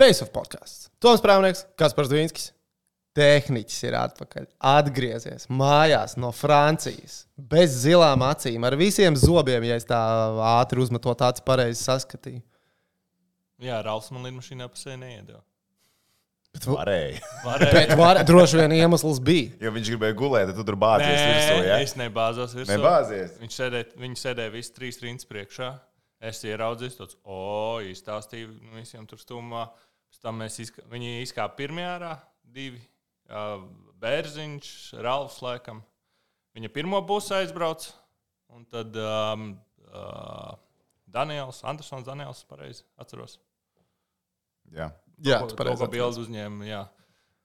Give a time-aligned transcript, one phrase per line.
[0.00, 0.88] Face of podkāsts.
[1.02, 2.50] Toms Prāvnieks, Kaspars Dvīnskis.
[3.14, 4.48] Tehniķis ir atpakaļ.
[4.66, 7.20] Atgriezies mājās no Francijas.
[7.38, 10.00] Bez zilām acīm, ar visiem zobiem, ja es tā
[10.56, 12.42] ātri uzmetot acis pareizi saskatīju.
[13.62, 15.44] Jā, Rauls man lidmašīnā pusē neiedeva.
[16.54, 17.20] Bet, va- Varēja.
[17.44, 17.72] Varēja.
[17.78, 19.54] bet var, droši vien iemesls bija.
[19.62, 21.56] Jo viņš gribēja gulēt, tad tu tur bāzies Nē, virsū.
[21.70, 21.78] Ja?
[21.86, 22.74] es nebāzos virsū.
[22.74, 23.38] Nebāzies?
[23.42, 25.70] Viņš sēdēja, viņi sēdēja visi trīs rindas priekšā.
[26.24, 29.66] Es ieraudzīju, tāds, o, izstāstīju visiem tur stumā.
[30.08, 32.12] Pēc tam mēs izkā, viņi izkāpa pirmajā ārā,
[32.54, 32.80] divi.
[33.24, 33.64] Uh,
[34.00, 34.70] Bērziņš,
[35.04, 35.80] Ralfs laikam.
[36.54, 37.86] Viņa pirmo būs aizbrauc.
[38.54, 39.48] Un tad um,
[39.90, 40.52] uh,
[41.10, 43.38] Daniels, Andersons, Daniels, pareizi atceros.
[44.74, 44.92] Jā.
[45.22, 46.68] Jā, to, tu to, pareizi bildi uzņēma.
[46.68, 46.84] Jā.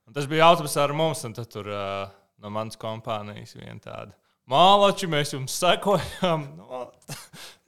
[0.10, 2.10] Un tas bija autobusā ar mums, un tad tur uh,
[2.42, 4.19] no manas kompānijas viena tāda.
[4.50, 6.48] Mālači, mēs jums sekojam.
[6.58, 6.86] No,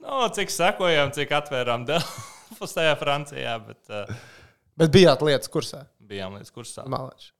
[0.02, 4.08] no, cik sekojam, cik atvērām Delfos tajā Francijā, bet uh,
[4.78, 5.84] Bet bijāt lietas kursā.
[6.02, 6.86] bijām līdz kursā.
[6.90, 7.30] Malāči.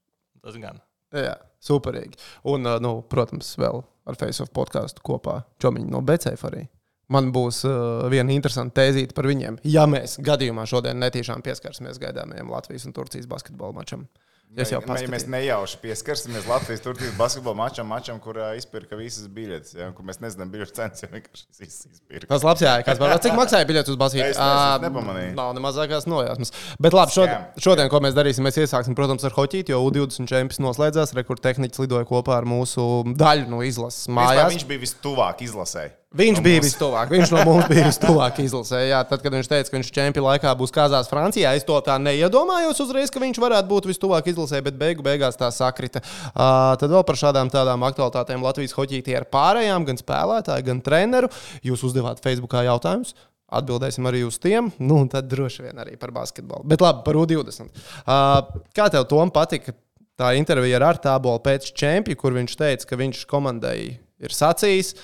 [0.43, 0.79] Tas gan.
[1.15, 2.21] Jā, superīgi.
[2.49, 6.65] Un, uh, nu, protams, vēl ar Face of podkāstu kopā Čomiņu no BCF arī.
[7.13, 9.59] Man būs uh, viena interesanta tēzīte par viņiem.
[9.69, 14.07] Ja mēs gadījumā šodien netīšām pieskarsimies gaidāmajam Latvijas un Turcijas basketbola mačam.
[14.53, 15.29] Es jau Mē- Mēs paskatījos.
[15.33, 19.73] nejauši pieskarsimies Latvijas Turcijas basketbola mačam, mačam kurā izpirka visas biļetes.
[19.79, 19.87] Ja?
[19.97, 22.29] Kur mēs nezinām biļešu cenas, jau vienkārši izpirka.
[22.29, 23.15] Tas labs, jā, kāds var.
[23.25, 24.37] Cik maksāja biļetes uz nezinu, es
[24.85, 25.33] nepamanīju.
[25.39, 26.53] Nav ne mazākās nojāsmas.
[26.79, 30.61] Bet labi, šodien, šodien, ko mēs darīsim, mēs iesāksim, protams, ar hoķīti, jo U20 čempions
[30.61, 31.15] noslēdzās.
[31.17, 32.85] Rekurtehniķis lidoja kopā ar mūsu
[33.17, 34.37] daļu no izlases Mājās.
[34.37, 34.53] mājās.
[34.59, 35.97] Viņš bija vistuvāk izlasēji.
[36.13, 37.11] Viņš No bija vistuvāk.
[37.13, 38.83] Viņš no mums bija vistuvāk izlasē.
[38.91, 41.97] Jā, tad, kad viņš teica, ka viņš čempionu laikā būs Kazās Francijā, es to tā
[42.03, 46.03] neiedomājos uzreiz, ka viņš varētu būt vistuvāk izlasē, bet beigu beigās tā sakrita.
[46.33, 51.33] Uh, tad vēl par šādām tādām aktualitātēm Latvijas hoķītī ar pārējām, gan spēlētāju, gan treneru.
[51.65, 53.17] Jūs uzdevāt Facebookā jautājumus.
[53.53, 56.65] Atbildēsim arī uz tiem, nu, un tad droši vien arī par basketbolu.
[56.73, 57.69] Bet labi, par U20.
[58.05, 59.75] Uh, kā tev, Tom, patika
[60.17, 63.77] tā intervija ar Artābolu pēc čempiona, kur viņš teica, ka viņš komandai
[64.23, 64.95] ir sacījis,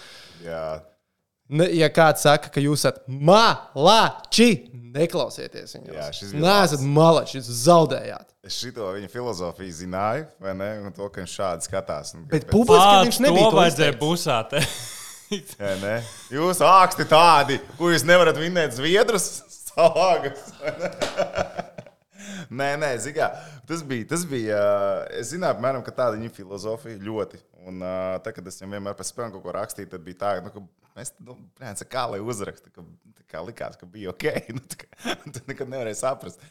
[0.44, 0.81] Jā.
[1.48, 4.50] Ja kāds saka, ka jūs esat malači,
[4.92, 5.94] neklausieties viņu.
[5.97, 8.26] Jā, šis bija Nē, esat malači, jūs zaudējāt.
[8.44, 10.69] Es šito viņa filozofiju zināju, vai ne?
[10.84, 12.12] Un to, ka viņš šādi skatās.
[12.16, 13.47] Un, Bet publiski viņš nebija.
[13.48, 14.56] to vajadzēja busāt.
[15.60, 15.97] Jā, ne?
[16.32, 19.30] Jūs āksti tādi, ko jūs nevarat vinēt zviedrus,
[19.72, 20.53] salāgus.
[22.48, 23.28] Nē, nē, zigā,
[23.69, 24.06] tas bija.
[24.09, 24.59] Tas bija
[25.16, 27.41] es zināju, apmēram, ka tāda viņa filozofija ļoti.
[27.69, 30.31] Un uh, tad, kad es viņam vienmēr pēc spēlēm kaut ko rakstīju, tad bija tā,
[30.45, 30.62] nu, ka
[30.97, 32.84] mēs nu, brēnce, kā lai uzraksta, ka
[33.19, 34.25] tā kā likās, ka bija ok.
[34.56, 36.43] Nu, tā kā, tu nekad nevarēji saprast.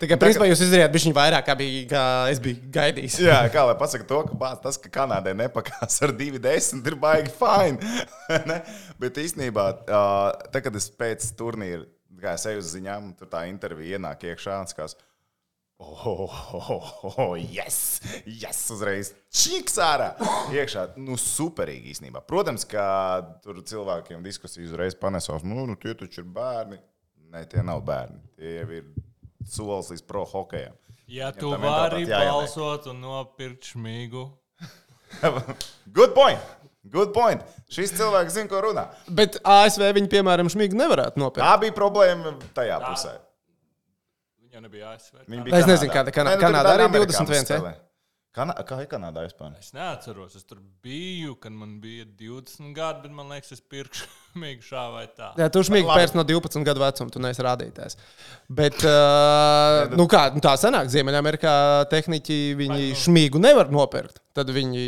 [0.00, 3.20] Tikai principā jūs izdarījāt bišķiņu vairāk, kā, bija, kā es biju gaidījis.
[3.26, 7.36] Jā, kā lai pasakā to, ka bāc, tas, ka Kanādai nepakās ar 2,10, ir baigi
[7.36, 7.94] fini.
[8.48, 8.62] Ne?
[9.00, 11.84] Bet īstenībā, uh, tad, kad es pēc turnīra,
[12.22, 14.96] kā es eju uz ziņām, tur tā intervija ienāk iekšā un skās.
[15.82, 20.12] Oh, oh, oh, oh, yes, yes, uzreiz čiks ārā.
[20.54, 22.22] Iekšā, nu, superīgi īstenībā.
[22.28, 22.84] Protams, ka
[23.42, 26.78] tur cilvēkiem diskusijas uzreiz panesās, nu, nu tie taču ir bērni.
[27.32, 28.20] Nē, tie nav bērni.
[28.38, 28.86] Tie jau ir
[29.48, 30.78] solis līdz pro hokejam.
[31.10, 34.28] Ja tu tā vari balsot un nopirkt šmīgu,
[35.92, 36.40] Good point!
[36.90, 37.42] Good point!
[37.70, 38.86] Šis cilvēks zina, ko runā.
[39.06, 41.44] Bet ASV viņi, piemēram, šmīgi nevarētu nopirkt.
[41.44, 43.14] Tā bija problēma tajā pusē.
[44.52, 45.24] Viņa nebija ASV.
[45.28, 47.48] Viņi Es nezinu, kāda Kanā- Nē, nu, Kanādā arī daļa 21, ja?
[47.48, 47.72] spēlē.
[48.32, 49.50] Kana, kā ir Kanādā vispār?
[49.60, 54.06] Es neatceros, es tur biju, kad man bija 20 gadi, bet man liekas, es pirkšu
[54.32, 55.34] šmīgu šā vai tā.
[55.36, 57.98] Jā, tu šmīgi pēc no 12 gadu vecuma, tu neesi rādītājs.
[58.48, 61.52] Bet, uh, nu kā, nu tā sanāk, Ziemeļamerikā
[61.92, 64.22] tehniķi viņi šmīgu nevar nopirkt.
[64.32, 64.86] Tad viņi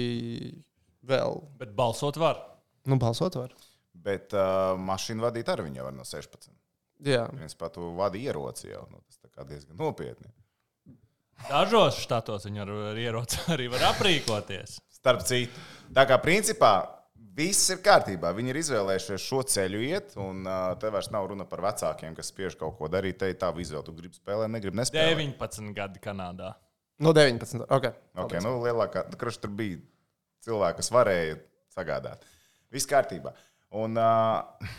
[1.04, 2.40] vēl, Bet balsot var.
[2.88, 3.52] nu, balsot var.
[4.04, 6.48] Bet uh, mašīnu vadīt arī viņa var no 16.
[7.02, 7.26] Jā.
[7.34, 8.84] Viens pat vada ieroci jau.
[8.92, 10.30] Nu, tas diezgan nopietni.
[11.48, 14.78] Dažos štatos viņi ar, ar ieroci arī var aprīkoties.
[14.94, 16.74] Starp citu, tā kā principā
[17.34, 18.30] viss ir kārtībā.
[18.36, 22.30] Viņi ir izvēlējušies šo ceļu iet, un uh, te vairs nav runa par vecākiem, kas
[22.30, 23.18] spiež kaut ko darīt.
[23.20, 25.18] Te ir tā izvēle, tu gribi spēlēt, negribi nespēlēt.
[25.18, 26.54] 19 gadi Kanādā.
[27.02, 27.66] No 19.
[27.74, 27.90] Okay.
[28.22, 29.80] Okay, nu, lielākā, nu, kurš tur bija
[30.46, 31.38] cilvēki, kas varēja
[31.74, 32.22] sagādāt.
[32.72, 33.34] Viss kārtībā.
[33.74, 34.78] Un, uh,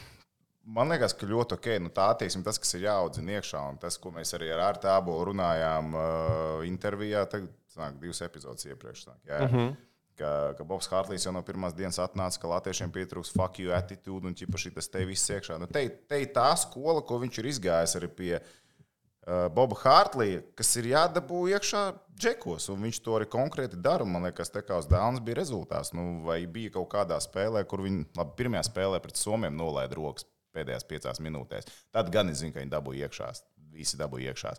[0.66, 3.98] man liekas, ka ļoti ok, nu, tā attieksme, tas, kas ir jāaudzina iekšā, un tas,
[4.02, 9.06] ko mēs arī ar Artu Abolu runājām uh, intervijā, tagad sanāk, divas epizodes iepriekš.
[9.08, 9.76] Sanāk, jā, mm -hmm.
[10.16, 14.28] Ka, ka Bobs Hārtlīs jau no pirmās dienas atnāca, ka latviešiem pietrūks fuck you attitude
[14.28, 15.58] un ķipaši tas te viss iekšā.
[15.60, 20.42] Nu, te, te ir tā skola, ko viņš ir izgājis arī pie uh, Boba Hārtlīja,
[20.56, 24.06] kas ir jādabū iekšā džekos, un viņš to arī konkrēti dara.
[24.06, 25.92] Man liekas, tā kā uz Dānas bija rezultāts.
[25.94, 30.24] Nu, vai bija kaut kādā spēlē, kur viņi, labi, pirmajā spēlē pret Somiem nolaida rokas
[30.56, 31.70] pēdējās piecās minūtēs.
[31.94, 33.30] Tad gan es zinu, ka viņi dabūja iekšā.
[33.76, 34.56] Visi dabūja iekšā.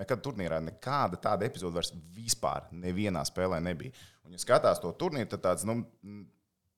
[0.00, 3.90] Nekad turnīrā nekāda tāda epizode vairs vispār nevienā spēlē nebija.
[4.22, 5.80] Un, ja skatās to turnīru, tad tāds nu,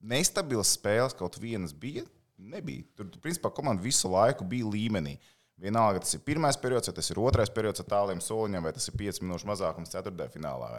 [0.01, 2.07] nestabils spēles kaut vienas bija.
[2.43, 2.87] Nebija.
[2.97, 5.19] Tur, principā, komanda visu laiku bija līmenī.
[5.63, 8.89] Vienalga, tas ir pirmais periods, vai tas ir otrais periods ar tāliem soliņiem, vai tas
[8.89, 10.73] ir 5 minūšu mazākums ceturtajā finālā.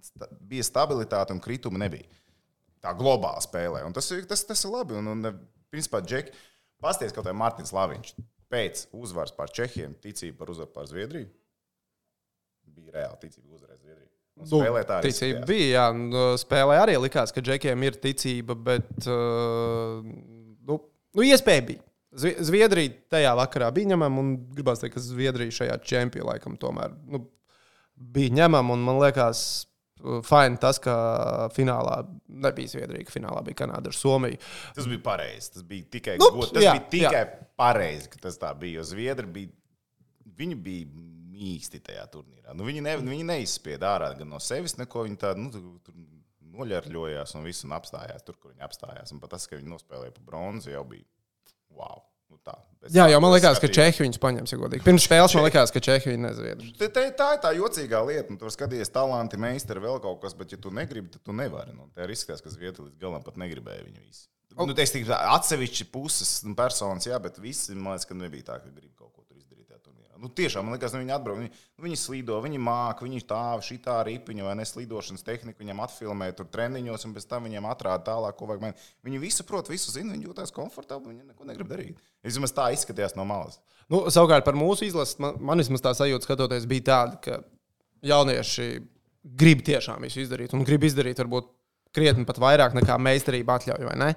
[0.00, 2.22] Sta bija stabilitāte un kritumi nebija.
[2.80, 3.82] Tā globāli spēlē.
[3.84, 4.96] Un tas ir, tas, tas ir labi.
[4.96, 5.26] Un, un,
[5.74, 6.32] principā, Džeki,
[6.82, 8.14] pasties kaut kā Mārtiņš Laviņš
[8.50, 11.28] pēc uzvaras pār Čehiem, ticība par uzvaru pār Zviedriju.
[12.70, 14.08] Bija reāli ticība uzvarēt Zviedriju.
[14.40, 15.10] Nu, spēlē tā arī.
[15.10, 15.68] ticība bija.
[15.74, 20.00] Jā, nu, spēlē arī likās, ka džekiem ir ticība, bet uh,
[20.66, 20.78] nu,
[21.14, 21.82] nu, iespēja bija.
[22.10, 26.94] Zvi- Zviedrija tajā vakarā bija ņemama, un gribās teikt, ka Zviedrija šajā čempionā laikam tomēr
[27.06, 27.20] nu,
[27.94, 28.78] bija ņemama.
[28.82, 29.44] Man liekas,
[30.26, 30.94] fajn tas, ka
[31.54, 34.40] finālā nebija Zviedrija, finālā bija Kanāda ar Somiju.
[34.76, 35.52] Tas bija pareizi.
[35.56, 37.24] Tas bija tikai, Nu, nu, tas jā, bija tikai
[37.60, 38.80] pareizi, ka tas tā bija.
[38.80, 39.52] Jo Zviedri bija,
[40.40, 40.90] viņi bija
[41.40, 42.54] mīksti tajā turnīrā.
[42.56, 45.06] Nu, viņi, ne, viņi neizspieda ārā gan no sevis neko.
[45.08, 45.96] Viņi tādu nu, tur- tur
[46.50, 49.12] noļarļojās un viss un apstājās tur, kur viņi apstājās.
[49.14, 51.06] Un pat tas, ka viņi nospēlēja pa bronzu, jau bija
[51.76, 52.02] wow.
[52.46, 53.76] Tā, Pēc Jā, tā, jau man es liekas, ka skatījos.
[53.76, 54.84] Čehi viņus paņems, ja godīgi.
[54.86, 56.70] Pirms spēles man liekas, ka Čehi viņu nezviedri.
[56.80, 58.32] Te, te, tā ir tā jocīgā lieta.
[58.32, 61.74] Nu, tur skaties, talanti, meistari, vēl kaut kas, bet, ja tu negribi, tad tu nevari.
[61.76, 64.24] Nu, tā ir izskatās, ka Zviedrija līdz galam pat negribēja viņu visu.
[64.56, 68.56] Nu, es teiktu, atsevišķi puses un personas, jā, bet visi man liekas, ka nebija tā,
[68.64, 70.09] ka grib kaut ko tur izdarīt tajā turnīrā.
[70.20, 73.40] Nu, tiešām, man liekas, nu, viņi atbrauc, viņi, nu, viņi slīdo, viņi māca, viņi tā,
[73.64, 78.04] šī tā ripiņa vai neslidošanas tehnika, viņiem atfilmē tur treniņos, un pēc tam viņiem atrāda
[78.10, 78.66] tālāk, ko vajag.
[78.66, 78.76] Man.
[79.06, 82.02] Viņi visu prot, visu zina, viņi jūtas komfortabli, viņi neko negrib darīt.
[82.26, 83.56] Vismaz tā izskatījās no malas.
[83.88, 87.40] Nu, savukārt par mūsu izlasi, man, man vismaz tā sajūta, skatoties, bija tāda, ka
[88.06, 88.68] jaunieši
[89.40, 91.48] grib tiešām visu izdarīt un grib izdarīt varbūt
[91.94, 94.12] krietni pat vairāk nekā meistarība atļauj, vai ne?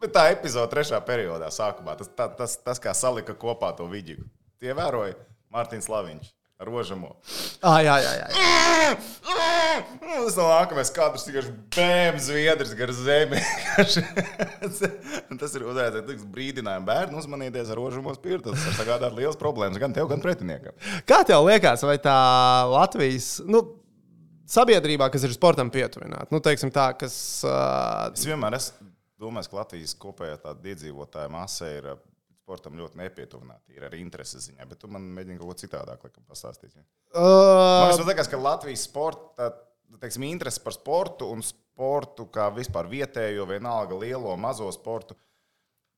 [0.00, 4.24] Bet tā epizode trešā periodā, sākumā, tas, tā, tas, tas kā salika kopā to vidīgu.
[4.62, 5.16] Tie vēroja
[5.52, 7.10] Mārtiņš Laviņš ar rožamo.
[7.60, 8.26] Ah, jā, jā, jā.
[10.06, 11.42] Tas nav nākamais kadrs, tikai
[11.76, 13.40] bēm zviedrs gar zemi.
[15.42, 18.54] tas ir uzreiz brīdinājums bērnu uzmanieties ar rožamo spirtu.
[18.54, 20.76] Tas var sagādāt liels problēmas gan tev, gan pretiniekam.
[21.08, 22.16] Kā tev liekas, vai tā
[22.72, 23.62] Latvijas nu,
[24.48, 27.16] sabiedrībā, kas ir sportam pietuvināta, nu, teiksim tā, kas.
[27.44, 28.88] Uh, Es vienmēr esmu
[29.20, 31.92] domājis, ka Latvijas kopējā iedzīvotāja masa ir
[32.46, 33.74] sportam ļoti nepietuvināta.
[33.74, 36.76] Ir arī intereses ziņā, bet tu man mēģini kaut ko citādāk laikam, pastāstīt.
[36.78, 36.84] Ja?
[37.18, 39.50] Man uh, liekas, ka Latvijas sporta
[40.00, 45.16] teiksim, interese par sportu un sportu kā vispār vietējo, vienalga lielo, mazo sportu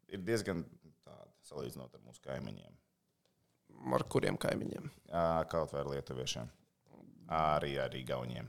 [0.09, 0.65] ir diezgan
[1.05, 2.77] tāda salīdzinot ar mūsu kaimiņiem.
[3.95, 4.91] ar kuriem kaimiņiem?
[5.53, 6.49] Kaut vai ar lietuviešiem,
[7.39, 8.49] arī ar Igauniem.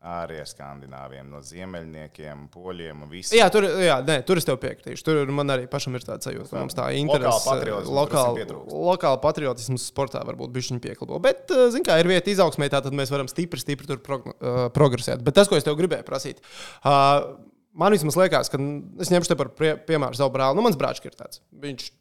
[0.00, 3.36] Ar skandināviem, no ziemeļniekiem, poļiem un visiem.
[3.36, 5.04] Jā, tur, jā, nē, tur es tev piekritīšu.
[5.04, 7.56] Tur man arī pašam ir tāds sajūta, ka mums tā interese,
[8.38, 8.72] pietrūkst.
[8.88, 11.20] lokāla patriotisms sportā varbūt bija viņa pieklabo.
[11.20, 14.24] Bet, uh, zin kā, ir vieta izaugsmē, tā tad mēs varam stipri, stipri tur prog
[14.32, 15.20] uh, progresēt.
[15.26, 16.40] Bet tas, ko es tev gribēju prasīt,
[16.80, 17.36] uh,
[17.76, 18.60] man vismaz liekas, ka
[19.04, 20.56] es ņemšu te par prie, piemēru savu brāli.
[20.56, 21.44] Nu, mans brālis ir tāds.
[21.60, 21.92] Viņš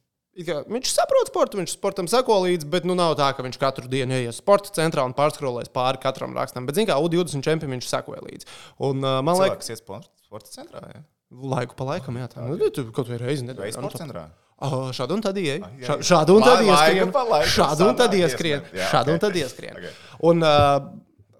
[0.48, 3.90] kā Viņš saprot sportu, viņš sportam seko līdzi, bet nu, nav tā, ka viņš katru
[3.92, 6.66] dienu ienāks sporta centrā un pārskrolēs pāri katram rakstam.
[6.70, 8.46] Bet, zināmā mērā, U20 čempionam viņš sekoja līdzi.
[8.80, 10.12] Un, uh, man liekas, Cilvēks iet sporta,
[10.54, 10.84] centrā.
[10.94, 11.02] Ja?
[11.30, 13.74] Laiku pa laikam, jā, tā nu, tu kaut vai reizi nedēļā.
[13.78, 14.28] sporta centrā?
[14.60, 15.62] Oh, šādu un tad ieej.
[15.62, 16.06] jā, Šā- jā.
[16.10, 17.12] Šādu un tad Lai- ieskrien.
[17.48, 18.64] Šādu un tad sanāk ieskrien.
[18.76, 19.78] Jā, Šādu un tad ieskrien.
[19.80, 20.02] Ok.
[20.32, 20.90] Un uh,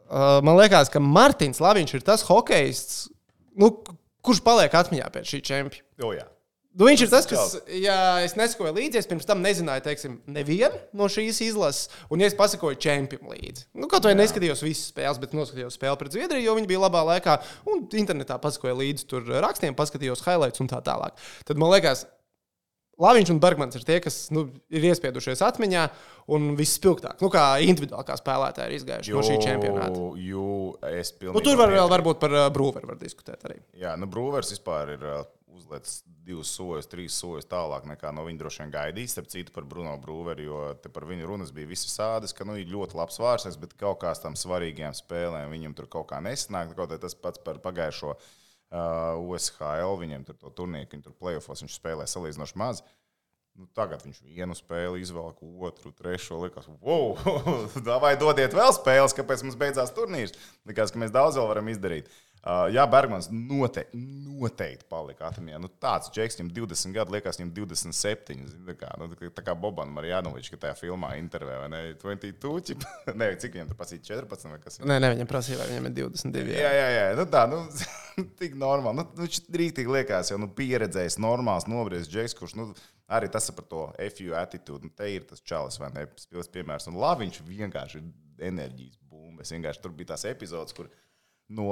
[0.08, 3.10] uh, man liekas, ka Martins Laviņš ir tas hokejists,
[3.60, 3.74] nu,
[4.24, 6.30] kurš paliek atmiņā pēc šī čempiona.
[6.78, 10.78] Nu, viņš ir tas, kas, ja es nesakoju līdzi, es pirms tam nezināju, teiksim, nevienu
[10.94, 13.66] no šīs izlases, un ja es pasakoju čempionam līdzi.
[13.74, 17.02] Nu, kaut vai neskatījos visas spēles, bet noskatījos spēli pret Zviedriju, jo viņi bija labā
[17.16, 17.40] laikā,
[17.74, 21.18] un internetā pasakoju līdzi tur rakstiem, paskatījos highlights un tā tālāk.
[21.50, 22.06] Tad man liekas,
[23.00, 24.44] Laviņš un Bergmans ir tie, kas nu,
[24.76, 25.86] ir iespiedušies atmiņā
[26.36, 30.02] un visspilgtāk, nu, kā individuāli kā spēlētāji ir izgājuši no šī čempionāta.
[30.20, 30.48] Jū,
[31.38, 33.62] Nu, tur var vēl varbūt par uh, Brūveru var diskutēt arī.
[33.80, 35.22] Jā, nu, Brūvers vispār ir uh,
[35.56, 39.14] uzlicis divus soļus, trīs soļus tālāk nekā no viņa droši vien gaidīs.
[39.16, 40.62] Starp citu, par Bruno Brūveri, jo
[40.94, 44.30] par viņu runas bija visas sādas, ka nu, ir ļoti labs vārds, bet kaut kādām
[44.30, 46.76] tam svarīgām spēlēm viņam tur kaut kā nesanāk.
[46.78, 51.82] Kaut tas pats par pagājušo uh, USHL, viņiem tur to turnīru, viņi tur plēsofos, viņš
[51.82, 52.86] spēlē salīdzinoši maz.
[53.60, 56.38] Nu, tagad viņš vienu spēli izvelk, otru, trešo.
[56.46, 57.18] Likās, wow,
[58.06, 60.38] vai dodiet vēl spēles, kāpēc mums beidzās turnīrs.
[60.70, 62.08] Likās, ka mēs daudz vēl varam izdarīt.
[62.08, 62.29] Uh,
[62.72, 64.00] jā, Bergmans noteikti,
[64.40, 65.58] noteikti palika atmiņā.
[65.60, 68.38] Nu, tāds džeks, viņam 20 gadu, liekas, viņam 27.
[68.52, 71.82] zini, Tā kā, nu, tā kā Boban Marjanovičs, ka tajā filmā intervijā, vai ne?
[72.00, 72.86] 22, ķip,
[73.20, 74.80] ne, cik viņam tur pasīja 14 vai kas?
[74.80, 74.88] ir?
[74.88, 76.56] Nē, nē, viņam prasīja, vai viņam ir 22.
[76.56, 77.10] Jā, jā, jā.
[77.20, 77.60] Nu, tā, nu,
[78.42, 79.02] tik normāli.
[79.02, 82.70] Nu, nu, viņš rītīgi liekas, jau nu, pieredzējis, normāls, nobriezis džeks, kurš, nu,
[83.12, 83.84] arī tas ir par to
[84.16, 84.88] FU attitūdu.
[84.88, 86.08] Nu, te ir tas čalis, vai ne?
[86.22, 86.88] Spils piemērs.
[86.92, 89.52] Un labi, viņš vienkārši ir enerģijas bumbas.
[89.56, 90.88] Vienkārši tur bija tās epizodes, kur
[91.56, 91.70] no,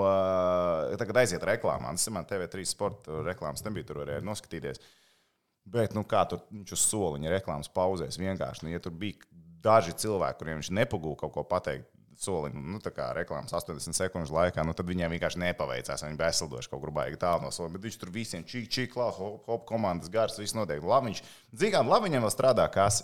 [1.00, 1.94] tagad aiziet reklāmā.
[1.98, 4.82] Tas man TV3 sporta reklāmas nebija, tur varēja noskatīties.
[5.68, 9.28] Bet, nu, kā tur viņš uz soliņa reklāmas pauzēs vienkārši, nu, ja tur bija
[9.64, 14.34] daži cilvēki, kuriem viņš nepagūda kaut ko pateikt, soliņa, nu, tā kā reklāmas 80 sekundžu
[14.34, 16.04] laikā, nu, tad viņiem vienkārši nepaveicās.
[16.06, 18.94] Viņi bija aizsildoši kaut kur baigi tālu no soliņa, bet viņš tur visiem čīk, čīk,
[18.96, 20.82] klāt, hop, hop, komandas gars, viss notiek.
[20.82, 21.22] Labi, viņš,
[21.54, 23.04] dzīvām, labi, viņam vēl strādā kas.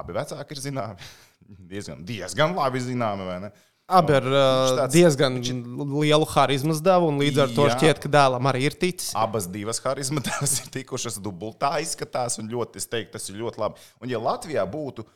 [0.00, 1.10] Abi vecāki ir zināmi.
[1.74, 3.52] diezgan, diezgan labi zināmi, vai ne?
[3.90, 4.40] Abi ar uh,
[4.78, 7.76] tāds- diezgan lielu harizmas devu, un līdz ar to Jā.
[7.76, 9.12] šķiet, ka dēlam arī ir ticis.
[9.18, 13.88] Abas divas harizmas ir tikušas dubultā, izskatās, un ļoti, es teiktu, tas ir ļoti labi.
[14.00, 15.06] Un, ja Latvijā būtu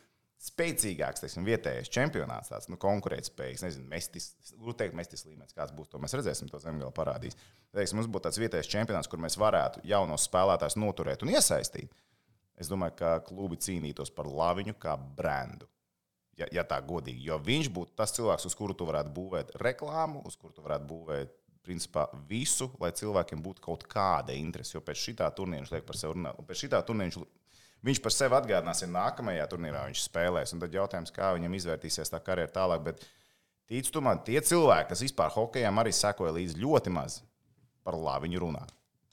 [0.45, 4.27] spēcīgāks, teiksim, vietējais čempionāts, tāds nu, konkurētspējīgs, nezinu, mestis,
[4.59, 7.37] grūti teikt, mestis līmenis, kāds būs, to mēs redzēsim, to zemgala parādīs.
[7.73, 11.89] Teiksim, mums būtu tāds vietējais čempionāts, kur mēs varētu jaunos spēlētājus noturēt un iesaistīt.
[12.61, 15.67] Es domāju, ka klubi cīnītos par laviņu kā brendu.
[16.35, 20.19] Ja, ja tā godīgi, jo viņš būtu tas cilvēks, uz kuru tu varētu būvēt reklāmu,
[20.27, 21.31] uz kuru tu varētu būvēt
[21.65, 24.75] principā visu, lai cilvēkiem būtu kaut kāda interese.
[24.75, 26.39] Jo pēc šī turnīra viņš liek par sevi runāt.
[26.39, 27.19] un Pēc šī turnīra viņš,
[27.87, 30.53] viņš par sevi atgādinās, ja nākamajā turnīrā viņš spēlēs.
[30.53, 32.83] Un tad jautājums, kā viņam izvērtīsies tā karjera tālāk.
[32.89, 33.05] Bet
[33.71, 37.21] tic tu man, tie cilvēki, kas vispār hokejam arī sekoja līdzi ļoti maz,
[37.85, 38.65] par labi runā.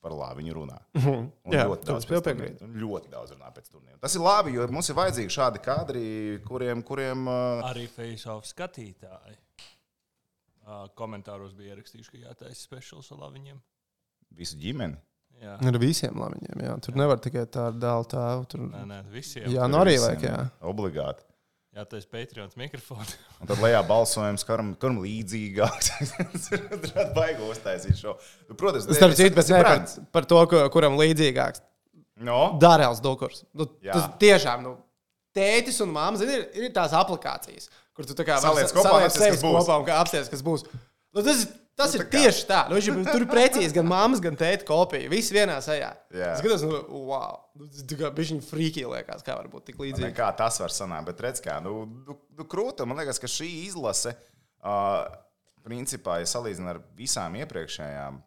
[0.02, 0.80] Par labi runā.
[0.98, 2.40] Un Jā, ļoti daudz pēc
[2.82, 4.00] Ļoti daudz runā pēc turnīra.
[4.02, 6.02] Tas ir labi, jo mums ir vajadzīgi šādi kadri,
[6.46, 9.38] kuriem, kuriem uh, Arī face-off skatītāji.
[10.62, 13.62] Uh, komentāros bija ierakstījuši, ka jātaisa speciāls ar viņiem.
[14.34, 14.98] visu ģimeni.
[15.42, 16.60] Jā, Ar visiem labiņiem.
[16.62, 16.74] Jā.
[16.84, 18.44] Tur nevar tikai tā ar dēlu tēvu.
[18.52, 18.66] Tur...
[18.70, 19.48] nē, nē, visiem.
[19.50, 21.22] Jā, nu arī vajag.
[21.72, 21.82] Jā.
[21.84, 22.02] Obligāti.
[22.02, 23.06] Jātaisa Patreons mikrofonu.
[23.40, 25.90] Un tad lejā balsojums, kuram, kuram līdzīgāks.
[26.52, 28.16] Varētu baigi uztaisīt šo.
[28.48, 31.62] Nu, Protams, bet tas ir ne par, par to, ku- kuram līdzīgāks.
[32.22, 32.58] No?
[32.60, 33.44] Dārēls Dukurs.
[33.56, 33.96] Nu, Jā.
[33.96, 34.76] tas tiešām, nu,
[35.34, 39.40] tētis un māma, zini, ir, ir tās aplikācijas, kur tu tā kā Saliec kopā, saliec
[39.40, 39.56] būs.
[39.64, 40.66] kopā un kā apsties, kas būs.
[41.16, 42.60] Nu, tas ir, tas ir tā kā- tieši tā.
[42.70, 45.10] Nu, viņš ir, tur precīzi gan māmas, gan tēta kopija.
[45.10, 45.90] Viss vienā sajā.
[46.12, 46.32] Jā.
[46.34, 47.40] Es skatos, nu, wow.
[47.58, 50.14] Nu, tā kā bija viņa frīkī liekas, kā var būt tik Ne, līdzīgi.
[50.16, 52.86] Kā tas var sanākt, bet redz, kā nu, nu, nu, krūta.
[52.86, 54.14] Man liekas, ka šī izlase,
[54.62, 55.06] uh,
[55.64, 58.20] principā, ja salīdzinām ar visām iepriekšējām,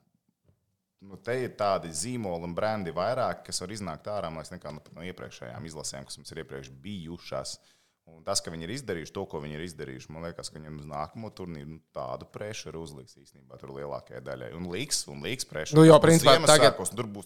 [1.05, 4.81] nu, te ir tādi zīmoli un brendi vairāk, kas var iznākt ārā liekas, nekā no,
[4.95, 7.57] no iepriekšējām izlasēm, kas mums ir iepriekš bijušas.
[8.05, 10.75] Un tas, ka viņi ir izdarījuši to, ko viņi ir izdarījuši, man liekas, ka viņiem
[10.81, 14.49] uz nākamo turnīru nu, tādu pressuru uzliks īstenībā tur lielākajai daļai.
[14.59, 15.79] Un liks, un liks pressuru.
[15.81, 17.25] Nu, jo, principā, tagad un tur būs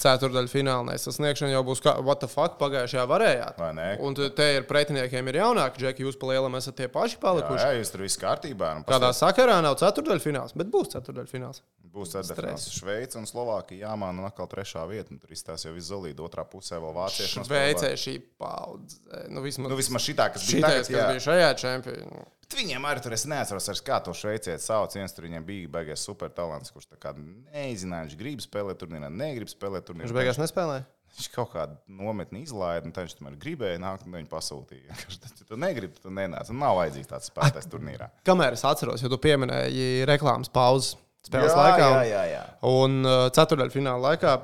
[0.00, 3.60] ceturdaļa fināla nesasniegšana jau būs kā, what the fuck, pagājušajā varējāt.
[3.60, 3.88] Vai ne?
[4.00, 7.60] Un te- ir pretiniekiem ir jaunāki, Džeki, jūs pa lielam esat tie paši Jā, palikuši.
[7.66, 8.72] jā, jūs tur viss kārtībā.
[8.80, 11.60] Nu, Kādā sakarā nav ceturdaļa fināls, bet būs ceturdaļa fināls.
[11.90, 12.68] Būs ceturtais.
[12.70, 15.10] Šveice un Slovākija jāmāna un atkal trešā vieta.
[15.10, 16.22] un Tur izstāsta jau izolīti.
[16.22, 17.42] Otrā pusē vēl vācieši.
[17.48, 19.00] Šveicē šī paudze.
[19.26, 21.08] Nu, vismaz, Nu, vismaz šitā, kas bija šitais, tagad, kas jā.
[21.10, 22.28] bija šajā čempionā.
[22.50, 24.94] Viņiem arī tur es neatceros, vairs, kā to šveicieti sauc.
[24.98, 29.50] Viens tur viņiem bija beigas supertalants, kurš tā kā nezināja, viņš grib spēlēt turnīrā, negrib
[29.50, 30.08] spēlēt turnīrā.
[30.08, 30.86] Viņš beigās nespēlēja.
[31.10, 34.98] Viņš kaut kādu nometni izlaida, un viņš tomēr gribēja nākt, un viņi pasūtīja.
[35.40, 36.50] Ja tu negribi, tad tu nenāc.
[36.52, 38.10] Un nav vajadzīgs tāds spēlētājs turnīrā.
[38.28, 40.94] Kamēr es atceros, jo tu pieminēji reklāmas pauzes
[41.26, 41.88] spēles Jā, laikā.
[41.88, 42.42] jā, jā, jā.
[42.70, 44.36] Un uh, ceturdaļa fināla laikā,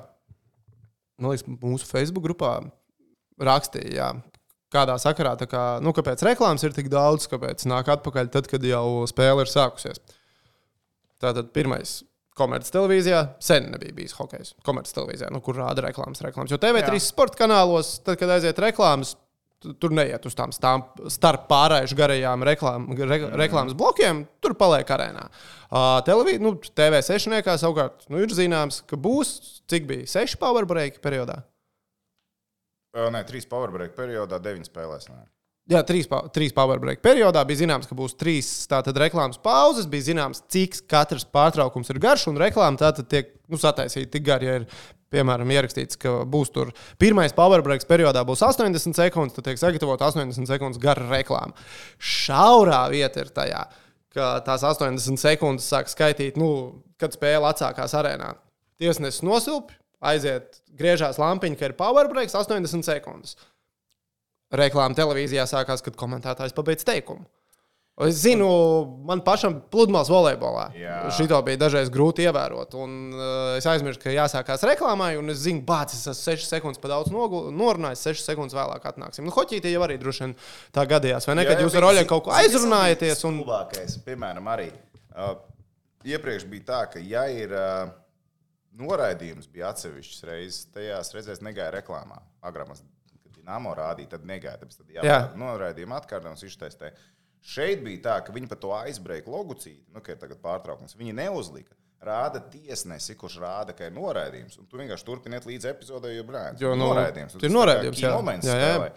[1.22, 2.56] man liekas, mūsu Facebook grupā
[3.38, 4.08] rakstīja, jā,
[4.76, 8.84] kādā sakarā, kā, nu, kāpēc reklāmas ir tik daudz, kāpēc nāk atpakaļ tad, kad jau
[9.10, 10.02] spēle ir sākusies.
[11.22, 12.02] Tātad pirmais.
[12.36, 14.50] Komerces televīzijā sen nebija bijis hokejs.
[14.66, 16.52] Komerces televīzijā, nu, kur rāda reklāmas, reklāmas.
[16.52, 17.04] Jo TV3 Jā.
[17.06, 19.14] sporta kanālos, tad, kad aiziet reklāmas,
[19.64, 25.30] tu- tur neiet uz tām starp pārējušu garajām reklām, re, reklāmas blokiem, tur paliek arēnā.
[25.70, 30.68] Uh, televī, nu, TV sešniekā savukārt nu, ir zināms, ka būs cik bija seši power
[30.68, 31.40] break periodā.
[32.96, 35.10] Ö, Nē, trīs powerbreak periodā, deviņas spēlēs.
[35.12, 35.24] Nē.
[35.66, 39.88] Jā, trīs, trīs power break periodā bija zināms, ka būs trīs tātad reklāmas pauzes.
[39.90, 44.46] Bija zināms, cik katrs pārtraukums ir garš, un reklāma tātad tiek nu, sataisīta tik gara.
[44.46, 44.68] Ja ir,
[45.10, 46.70] piemēram, ierakstīts, ka būs tur
[47.02, 51.54] pirmais power break periodā būs 80 sekundes, tad tiek sagatavota 80 sekundes gara reklāma.
[51.98, 53.64] Šaurā vieta ir tajā,
[54.14, 56.50] ka tās 80 sekundes sāk skaitīt, nu,
[57.00, 58.36] kad spēle atsākās arēnā.
[58.82, 63.36] Tiesnesis nosilp, aiziet, griežās lampiņa, ka ir power breaks 80 sekundes
[64.54, 67.26] reklāma televīzijā sākās, kad komentētājs pabeidz teikumu.
[68.04, 68.46] Es zinu,
[69.08, 70.66] man pašam pludmales volejbolā.
[70.76, 70.96] Jā.
[71.16, 72.74] Šito bija dažreiz grūti ievērot.
[72.76, 76.82] Un, uh, es aizmirsu, ka jāsākās reklāmai, un es zinu, bācis, es esmu 6 sekundes
[76.82, 79.24] pa daudz norunājis, 6 sekundes vēlāk atnāksim.
[79.24, 80.36] Nu, hoķītī jau arī droši vien
[80.76, 81.46] tā gadījās, vai ne?
[81.48, 83.24] Kad jūs ar Oļegu kaut ko aizrunājaties.
[83.30, 83.40] Un...
[83.46, 84.68] Labākais, piemēram, arī
[85.16, 85.32] uh,
[86.04, 87.86] iepriekš bija tā, ka, ja ir uh,
[88.80, 92.20] noraidījums, bija atsevišķas reizes, tajās reizēs negāja reklāmā.
[92.46, 94.58] Agrāk, kad Dienāmo rādīja, tad negāja.
[94.62, 95.04] Tāpēc tad Jā.
[95.06, 96.92] jābūt noraidījuma atkārtojums, iztestē.
[97.46, 100.96] Šeit bija tā, ka viņi par to aizbrauca logucīti, nu, ka ir tagad pārtraukums.
[100.98, 101.76] Viņi neuzlika.
[102.06, 104.58] Rāda tiesnesi, kurš rāda, ka ir noraidījums.
[104.60, 107.32] Un tu vienkārši turpiniet līdz epizodē, jo brāļs Jo, nu, noraidījums.
[107.38, 108.10] tur ir noraidījums, jā.
[108.44, 108.66] Jā, jā.
[108.74, 108.90] spēlē.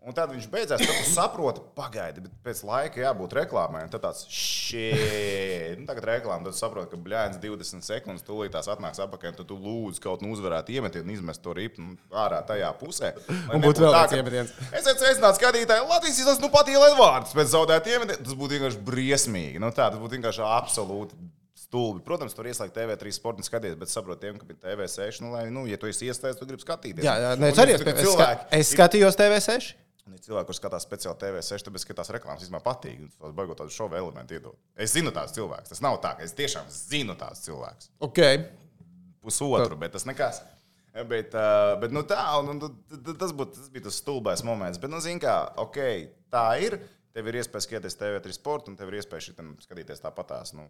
[0.00, 3.82] Un tad viņš beidzās, tad saproti, pagaidi, bet pēc laika jābūt reklāmai.
[3.92, 4.84] Tad tāds šī,
[5.76, 9.58] nu, tagad reklāmā, tad saproti, ka blēņas 20 sekundes, tūlīt tās atnāks un tad tu
[9.60, 13.12] lūdzu kaut nu uzvarēt iemetienu un izmest to ripu nu, ārā tajā pusē.
[13.52, 14.54] Un būtu vēl tā, viens ka- iemetiens.
[14.70, 18.24] Es esmu sveicināts skatītāji, Latvijas izlases nu pat ielaiž vārdus pēc zaudētiem iemetieniem.
[18.24, 19.60] Tas būtu vienkārši briesmīgi.
[19.60, 21.20] Nu, tā, tas būtu vienkārši absolūti.
[21.60, 22.00] Stulbi.
[22.02, 25.20] Protams, tur ieslēgt TV3 sporta un skatīties, bet saprotu, tiem, ka bija TV6.
[25.22, 27.04] Nu, lai, nu, ja tu esi iesaistīts, tu gribi skatīties.
[27.06, 27.92] Jā, jā, nē, es arī ir esmu.
[27.92, 29.68] Es, cilvēki, ska, es skatījos TV6.
[30.10, 33.04] Un ir cilvēki, kuriem skatās speciāli TV6, tāpēc, ka tās reklāmas vispār patīk.
[33.04, 34.56] un Tas baigot tādu šovu elementu iedod.
[34.74, 35.70] Es zinu tās cilvēkus.
[35.70, 37.92] Tas nav tā, ka es tiešām zinu tās cilvēkus.
[38.08, 38.40] Okay.
[39.22, 40.40] Pusotru, bet tas nekas.
[41.06, 42.80] Bet, uh, bet nu, tā, un, un,
[43.20, 44.80] tas, būt, tas bija tas stulbais moments.
[44.82, 45.78] Bet, nu, zini, kā, ok,
[46.34, 46.80] tā ir.
[47.14, 50.66] Tev ir iespēja skatīties TV3 sporta, un tev ir iespēja šitam skatīties tāpatās, nu,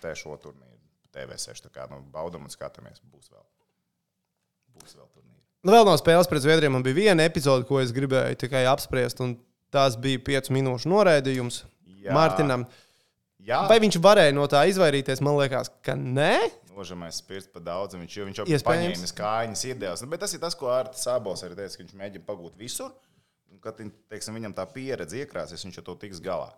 [0.00, 0.80] te šo turnīru.
[1.12, 1.66] TV6.
[1.66, 3.04] Tā kā nu, baudam un skatāmies.
[3.12, 3.44] Būs vēl.
[4.78, 5.31] Būs vēl turnīri.
[5.62, 9.20] Nu, vēl no spēles pret Zviedriju man bija viena epizode, ko es gribēju tikai apspriest,
[9.22, 9.36] un
[9.70, 11.62] tās bija 5 minūšu noraidījums
[12.02, 12.14] Jā.
[12.16, 12.64] Mārtiņam.
[13.42, 15.22] Jā, Vai viņš varēja no tā izvairīties?
[15.22, 16.34] Man liekas, ka nē.
[16.72, 20.02] Nožamais spirts par daudz, viņš jau, viņš jau paņēma kājas, iedēvās.
[20.02, 22.94] Nu, Bet tas ir tas, ko Arts Sābols arī teica, ka viņš mēģina pagūt visur.
[23.62, 23.78] Kad
[24.10, 26.48] teiksim, viņam tā pieredze iekrāsies, viņš jau to tiks galā.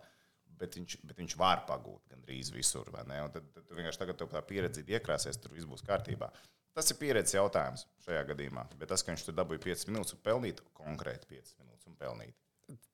[0.61, 2.87] Bet viņš, bet viņš var pagūt gandrīz visur.
[2.89, 6.31] Tad, tad vienkārši tagad tā pieredze iekrāsies, tur viss būs kārtībā.
[6.75, 8.65] Tas ir pieredzes jautājums šajā gadījumā.
[8.79, 12.33] Bet tas, ka viņš tur dabūja 5 minūtes un pelnīt, konkrēti 5 minūtes un pelnīt.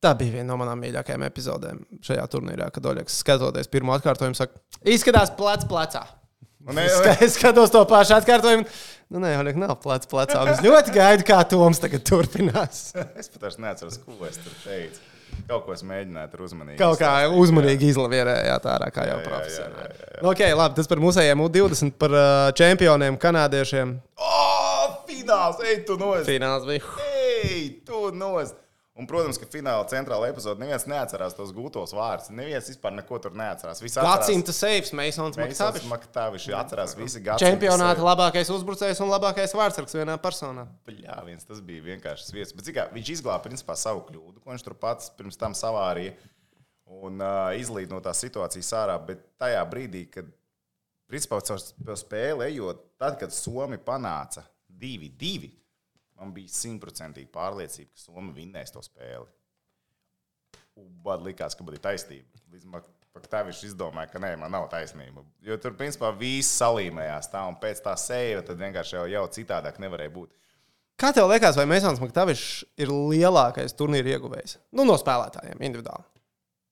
[0.04, 4.60] Tā bija viena no manām mīļākajām epizodēm šajā turnīrā, kad Oļegs skatoties pirmo atkārtojumu, saka,
[4.84, 6.04] izskatās plec plecā.
[6.62, 8.68] Nu, ne, Es ska- Es skatos to pašu atkārtojumu.
[9.10, 10.44] Nu, nē, Oļegs nav plec plecā.
[10.52, 12.84] Es ļoti gaidu, kā Toms tagad turpinās.
[13.20, 15.00] es pat vairs neatceros, ko es tur teicu.
[15.50, 16.78] Kaut ko es mēģināju tur uzmanīgi.
[16.80, 20.00] Kaut kā izstāstīt, uzmanīgi izlavierējāt ārā, kā jau profesionāli.
[20.22, 23.96] Nu, okay, labi, tas par mūsējiem U20, par uh, čempioniem, kanādiešiem.
[24.22, 24.32] O,
[25.10, 25.62] fināls!
[25.66, 26.26] Ej, tu nos!
[26.30, 26.86] Fināls bija.
[27.08, 28.54] Ej, tu nos!
[29.02, 32.30] Un, protams, ka fināla centrāla epizode neviens neatcerās tos gūtos vārdus.
[32.38, 33.80] Neviens vispār neko tur neatcerās.
[33.98, 35.88] Gadsimta seifs, Meisons Maktavičs.
[35.90, 37.48] Maktavičs atcerās visi gadsimta.
[37.48, 40.68] Čempionāta labākais uzbrucējs un labākais vārdsargs vienā personā.
[40.94, 42.54] Jā, viens tas bija vienkārši vietas.
[42.54, 46.14] Bet, kā, viņš izglāba principā savu kļūdu, ko viņš tur pats pirms tam savārīja
[47.02, 49.00] un uh, izlīd no tās situācijas ārā.
[49.08, 50.30] Bet tajā brīdī, kad
[51.10, 54.46] principā caur spēli ejot, tad, kad Somija panāca
[54.78, 55.50] 2-2,
[56.22, 59.28] man bija simtprocentīgi pārliecība, ka Somija vinnēs to spēli.
[61.06, 62.42] Man likās, ka bija taisnība.
[62.54, 62.68] Līdz
[63.48, 65.26] viņš izdomāja, ka nē, man nav taisnība.
[65.44, 69.82] Jo tur, principā, viss salīmējās tā, un pēc tā sēja, tad vienkārši jau, jau citādāk
[69.84, 70.32] nevarēja būt.
[71.02, 74.60] Kā tev liekas, vai Masons Maktavičs ir lielākais turnīra ieguvējs?
[74.78, 76.06] Nu, no spēlētājiem individuāli.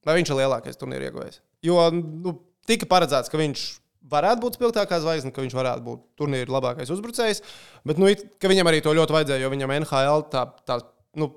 [0.05, 1.41] Vai viņš ir lielākais turnīra ieguvējs?
[1.65, 2.35] Jo nu,
[2.69, 3.65] tika paredzēts, ka viņš
[4.13, 7.43] varētu būt spilgtākā zvaigzne, ka viņš varētu būt turnīra labākais uzbrucējs.
[7.87, 8.09] Bet nu,
[8.53, 10.79] viņam arī to ļoti vajadzēja, jo viņam NHL tā, tā,
[11.19, 11.31] nu,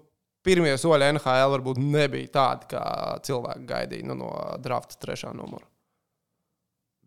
[0.46, 2.86] pirmie soļi NHL varbūt nebija tādi, kā
[3.26, 5.66] cilvēki gaidīja nu, no drafta trešā numura.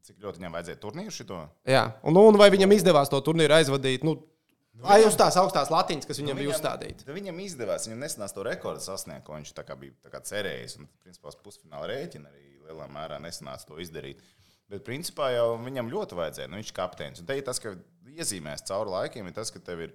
[0.06, 1.42] Cik ļoti viņam vajadzēja turnīru šito?
[1.66, 4.06] Jā, un, nu, un vai viņam izdevās to turnīru aizvadīt?
[4.06, 4.20] Nu,
[4.84, 7.06] Ai, uz tās augstās latiņas, kas viņam bija uzstādītas.
[7.08, 10.76] Nu, Viņam izdevās, viņam nesenās to rekordu sasniegt, ko viņš bija cerējis.
[10.82, 14.20] Un, principā, pusfināla rēķina arī lielā mērā nesanāca to izdarīt.
[14.72, 16.50] Bet, principā, jau viņam ļoti vajadzēja.
[16.50, 17.22] Nu, viņš ir kapteinis.
[17.22, 17.76] Un te ir tas, ka
[18.16, 19.94] iezīmēs cauri laikiem, ir tas, ka tev ir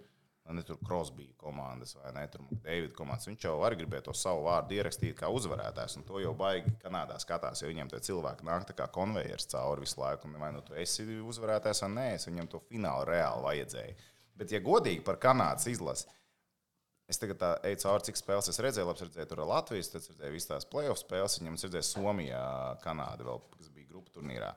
[0.50, 3.26] nu, ne tur Krosbija komandas vai ne tur Davida komandas.
[3.30, 5.98] Viņš jau arī gribēja to savu vārdu ierakstīt kā uzvarētājs.
[5.98, 9.86] Un to jau baigi Kanādā skatās, jo viņiem tie cilvēki nāk tā kā konvejers cauri
[9.86, 10.30] visu laiku.
[10.30, 13.98] Un vai nu tu esi uzvarētājs vai nē, es viņam to finālu reāli vajadzēja.
[14.40, 16.08] Bet, ja godīgi par Kanādas izlasi,
[17.10, 18.86] Es tagad eju cauri, cik spēles es redzēju.
[18.86, 21.40] Labi, redzēju, tur ir Latvijas, tad redzēju visas tās playoff spēles.
[21.40, 22.42] Viņam redzēju Somijā,
[22.84, 23.69] Kanāda, vēl, kas
[24.00, 24.54] grupu turnīrā.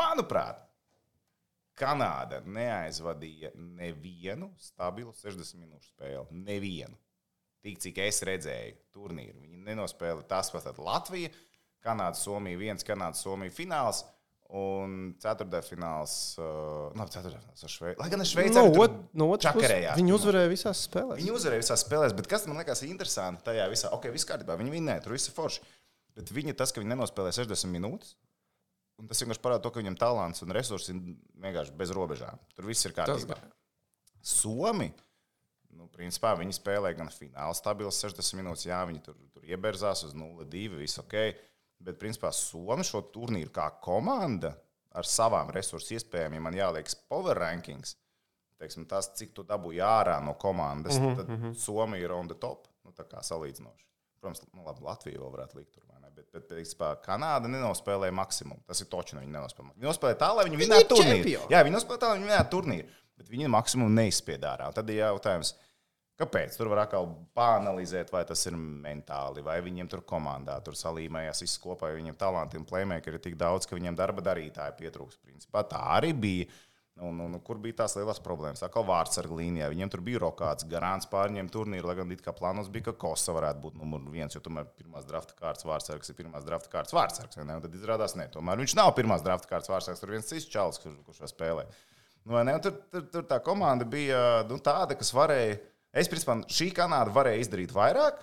[0.00, 0.64] Manuprāt,
[1.74, 6.44] Kanāda neaizvadīja nevienu stabilu 60 minūšu spēli.
[6.46, 6.94] Nevienu.
[7.64, 9.40] Tik cik es redzēju turnīru.
[9.42, 11.32] Viņi nenospēlēja tas pats- Latvija,
[11.84, 14.04] Kanāda, Somija, viens Kanāda, Somija fināls.
[14.54, 17.98] Un ceturdaļfināls, uh, no ceturdaļfināls ar Šveici.
[17.98, 21.18] Lai gan ar Šveici No, ot, no otras puses, viņi uzvarēja visās spēlēs.
[21.18, 24.70] Viņi uzvarēja visās spēlēs, bet kas man liekas interesanti tajā visā, ok, viss kārtībā, viņi
[24.76, 25.64] vinnēja, tur viss ir forši.
[26.14, 28.14] Bet viņa tas, ka viņi nenospēlē 60 minūtes,
[29.00, 31.00] un tas vienkārši parāda to, ka viņam talants un resursi ir
[31.42, 32.38] vienkārši bez robežām.
[32.54, 33.38] Tur viss ir kārtībā.
[34.24, 34.92] Somi.
[35.74, 40.14] Nu, principā viņi spēlē gan finālā stabilas 60 minūtes, jā, viņi tur, tur ieberzās uz
[40.14, 41.16] 0-2, viss ok.
[41.84, 44.54] Bet, principā, Somija šo turnīru kā komanda
[44.94, 47.96] ar savām resursu iespējām, ja man jāliekas power rankings,
[48.62, 51.50] teiksim, tas, cik tu dabūji ārā no komandas, mm -hmm.
[51.50, 53.88] tad Somija ir on the top, nu, tā kā salīdzinoši.
[54.20, 55.83] Protams, nu, labi, Latvija vēl varētu likt tur?
[56.14, 58.62] Bet, bet principā, Kanāda nenospēlēja maksimumu.
[58.68, 59.74] Tas ir točs, viņi nenospēlēja.
[59.80, 61.32] Viņi nospēlēja tā, lai viņi ir turnīru.
[61.50, 62.98] Jā, viņi nospēlēja tā, lai viņi vinnētu turnīru.
[63.18, 64.68] Bet viņi maksimumu neizspieda ārā.
[64.70, 65.52] Un Tad ir jautājums,
[66.20, 66.58] kāpēc?
[66.58, 71.62] Tur var atkal pāanalizēt, vai tas ir mentāli, vai viņiem tur komandā tur salīmējās viss
[71.62, 75.18] kopā, vai viņiem talanti un playmakeri ir tik daudz, ka viņiem darba darītāji pietrūks.
[75.22, 76.48] Principā tā arī bija.
[77.02, 78.60] Un, un, un kur bija tās lielās problēmas?
[78.62, 79.66] Atkal vārds ar līnijā.
[79.72, 83.34] Viņiem tur bija rokāts, garants pārņemt turnīru, lai gan it kā plānos bija, ka Kosa
[83.34, 87.40] varētu būt numur viens, jo tomēr pirmās drafta kārtas vārdsargs ir pirmās drafta kārtas vārdsargs.
[87.40, 88.28] Tad izrādās, ne.
[88.30, 91.66] Tomēr viņš nav pirmās drafta kārtas vārdsargs, tur viens cits čalis, kurš, kurš šo spēlē.
[92.22, 92.54] Nu, ne?
[92.62, 95.58] Tur, tur, tur tā komanda bija nu, tāda, kas varēja.
[95.94, 98.22] Es, principā, šī Kanāda varēja izdarīt vairāk,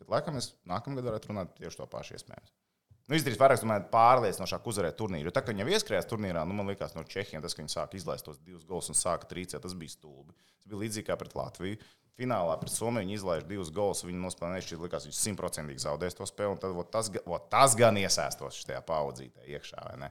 [0.00, 2.52] bet laikam es nākamgad varētu runāt tieši to pašu iespējams.
[3.10, 5.32] Nu, izdarīt vairāk, pārliecinošāk uzvarēt turnīru.
[5.34, 7.98] Tā, ka viņi jau ieskrējās turnīrā, nu, man liekas, no Čehijas tas, ka viņi sāka
[7.98, 10.36] izlaist tos divus gols un sāka trīcēt, tas bija stulbi.
[10.62, 11.80] Tas bija līdzīgi kā pret Latviju.
[12.20, 16.28] Finālā pret Somiju viņi izlaiž divus gols, viņi nospēlēja nešķiet, likās, viņš simtprocentīgi zaudēs to
[16.28, 20.10] spēli, tad vot, tas, vot, tas gan iesēstos šajā paudzītē iekšā, vai ne?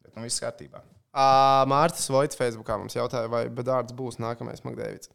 [0.00, 0.80] Bet nu viss kārtībā.
[1.10, 1.26] Ā,
[1.68, 5.10] Mārcis Voits Facebookā mums jautāja, vai Bedārds būs nākamais Makdēvids.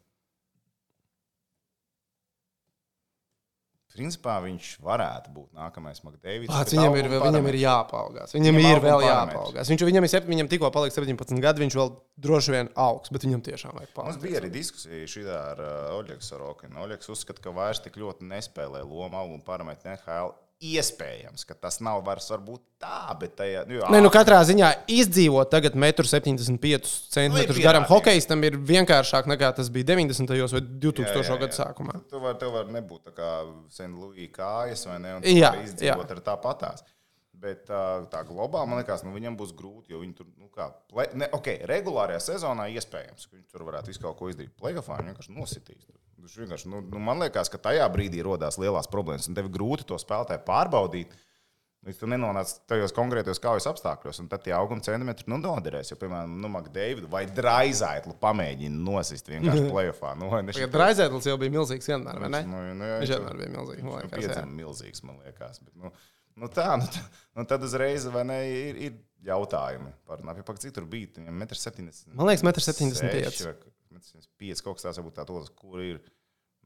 [3.96, 6.52] Principā viņš varētu būt nākamais Makdēvis.
[6.72, 8.34] Viņam ir, viņam ir jāpaugās.
[8.36, 9.72] Viņam, Viņam ir vēl jāpaugās.
[9.72, 11.92] Viņš, viņam, ir, viņam tikko paliek 17 gadi, viņš vēl
[12.28, 14.24] droši vien augs, bet viņam tiešām vajag Mums paaugstināt.
[14.28, 16.82] bija arī diskusija šī ar uh, Oļegu Sorokinu.
[16.86, 20.34] Oļegs uzskata, ka vairs tik ļoti nespēlē lomu auguma parametru NHL.
[20.56, 24.70] Iespējams, ka tas nav vairs varbūt tā, bet tajā, nu, jā, Nē, nu katrā ziņā
[24.88, 30.32] izdzīvot tagad 1,75 cm Nu, garam hokeistam ir vienkāršāk nekā tas bija 90.
[30.56, 31.12] vai 2000.
[31.12, 31.38] Jā, jā, jā.
[31.44, 32.00] gadu sākumā.
[32.08, 33.30] Tu vari, tev var nebūt tā kā
[33.76, 35.18] Senlūija kājas vai ne?
[35.28, 36.16] Jā, izdzīvot jā.
[36.16, 36.86] ar tāpatās.
[37.36, 41.10] Bet tā, globāli, man liekas, nu, viņam būs grūti, jo viņi tur, nu, kā, play,
[41.20, 44.54] ne, ok, regulārajā sezonā iespējams, ka viņi tur varētu visu kaut ko izdarīt.
[44.56, 45.84] Playoffā viņi vienkārši nositīs.
[46.16, 49.84] Viņš vienkārši, nu, nu, man liekas, ka tajā brīdī rodās lielās problēmas, un tev grūti
[49.86, 51.12] to spēlētāju pārbaudīt.
[51.86, 55.92] Līdz tu nenonāc tajos konkrētos kaujas apstākļos, un tad tie auguma centimetri nu, noderēs.
[55.92, 60.16] Jo, piemēram, nu, Makdeividu vai Draizaitu pamēģina nosist vienkārši playoffā.
[60.18, 62.42] Nu, vai ne Tagad Raizētlis jau bija milzīgs vienmēr, vai ne?
[62.48, 63.86] Nu, nu, jā, Viņš vienmēr bija milzīgs.
[63.86, 64.18] man liekas, jā.
[64.18, 65.62] Piedzimta milzīgs, man liekas.
[65.62, 65.92] Bet, nu,
[66.40, 67.02] nu tā, nu, tā,
[67.38, 71.10] nu tad uzreiz vai ne, ir, ir jautājumi par to, cik tur bija.
[71.18, 72.18] Viņam 1,70 m.
[72.18, 73.56] Man liekas, 1,75 m.
[73.96, 76.00] 1,75 kaut kas tāds, varbūt tāds, kur ir.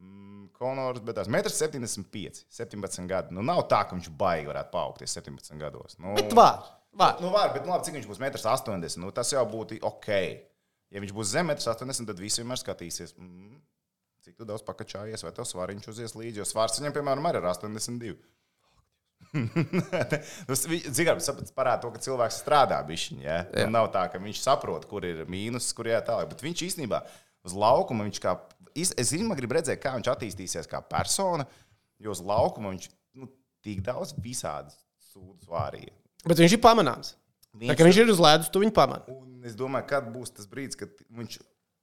[0.01, 3.35] Mm, Konors, bet tās 1,75 m, 17 gadi.
[3.37, 5.99] Nu, nav tā, ka viņš baigi varētu paaugties 17 gados.
[6.01, 6.63] Nu, Bet var.
[6.97, 7.19] var.
[7.21, 9.05] Nu, var, bet nu, labi, cik viņš būs 1,80 m?
[9.05, 10.09] Nu, tas jau būtu ok.
[10.91, 13.61] Ja viņš būs zem 1,80 m, tad visi vienmēr skatīsies, mm,
[14.25, 16.41] cik daudz pakačājies, vai tev svariņš uzies līdzi.
[16.41, 18.17] Jo svars viņam, piemēram, arī ir 82.
[18.17, 18.40] Tas
[20.51, 23.25] vienkārši parāda to, ka cilvēks strādā bišķiņā.
[23.25, 23.39] Ja?
[23.47, 23.67] Jā.
[23.67, 26.33] Un Nav tā, ka viņš saprot, kur ir mīnus, kur ir tālāk.
[26.33, 27.03] Bet viņš īstenībā
[27.47, 28.35] uz laukuma, viņš kā,
[28.75, 31.47] es īstenībā gribu redzēt, kā viņš attīstīsies kā persona,
[32.03, 33.31] jo uz laukuma viņš nu,
[33.65, 34.75] tik daudz visādi
[35.13, 35.95] sūdzas vārīja.
[36.27, 37.15] Bet viņš ir pamanāms.
[37.61, 39.19] Tā kā viņš ir uz ledus, tu viņu pamani.
[39.47, 41.39] Es domāju, kad būs tas brīdis, kad viņš,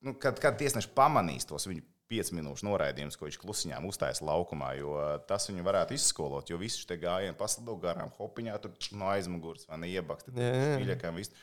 [0.06, 4.72] nu, kad, kad tiesneši pamanīs tos viņu 5 minūšu noraidījumus, ko viņš klusiņām uzstājas laukumā,
[4.80, 4.96] jo
[5.28, 6.48] tas viņu varētu izskolot.
[6.50, 10.32] Jo visi šie gājieni paslido garām, hopiņā tur no aizmugures vai neiebakti.
[10.36, 10.78] Jā.
[10.82, 11.36] Mīļākajiem visi.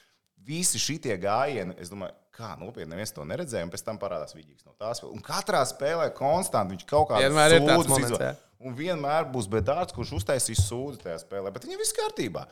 [0.80, 4.74] Šie gājieni, es domāju, kā nopietni neviens to neredzēja, un pēc tam parādās vidīgs no
[4.76, 5.00] tās.
[5.06, 7.30] Un katrā spēlē konstanti viņš kaut kādā
[7.64, 8.34] moments, jā.
[8.64, 12.44] Un vienmēr būs bedārds, kurš uztaisīs sūdu tajā spēlē, bet viņam viss kārtībā.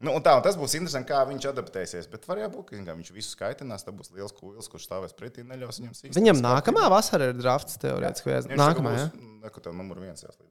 [0.00, 2.06] Nu, un tā, un tas būs interesanti, kā viņš adaptēsies.
[2.08, 3.84] Bet var jābūt, ka viņš visu skaitinās.
[3.84, 6.16] Tas būs liels kūlis, kurš stāvēs pretī neļaus viņam sīkāk.
[6.16, 8.30] Viņam nākamā vasara ir drafts teorētiski.
[8.32, 9.10] vai- Nākamā, jā.
[9.44, 10.46] Neko tev numur viens jāslīd.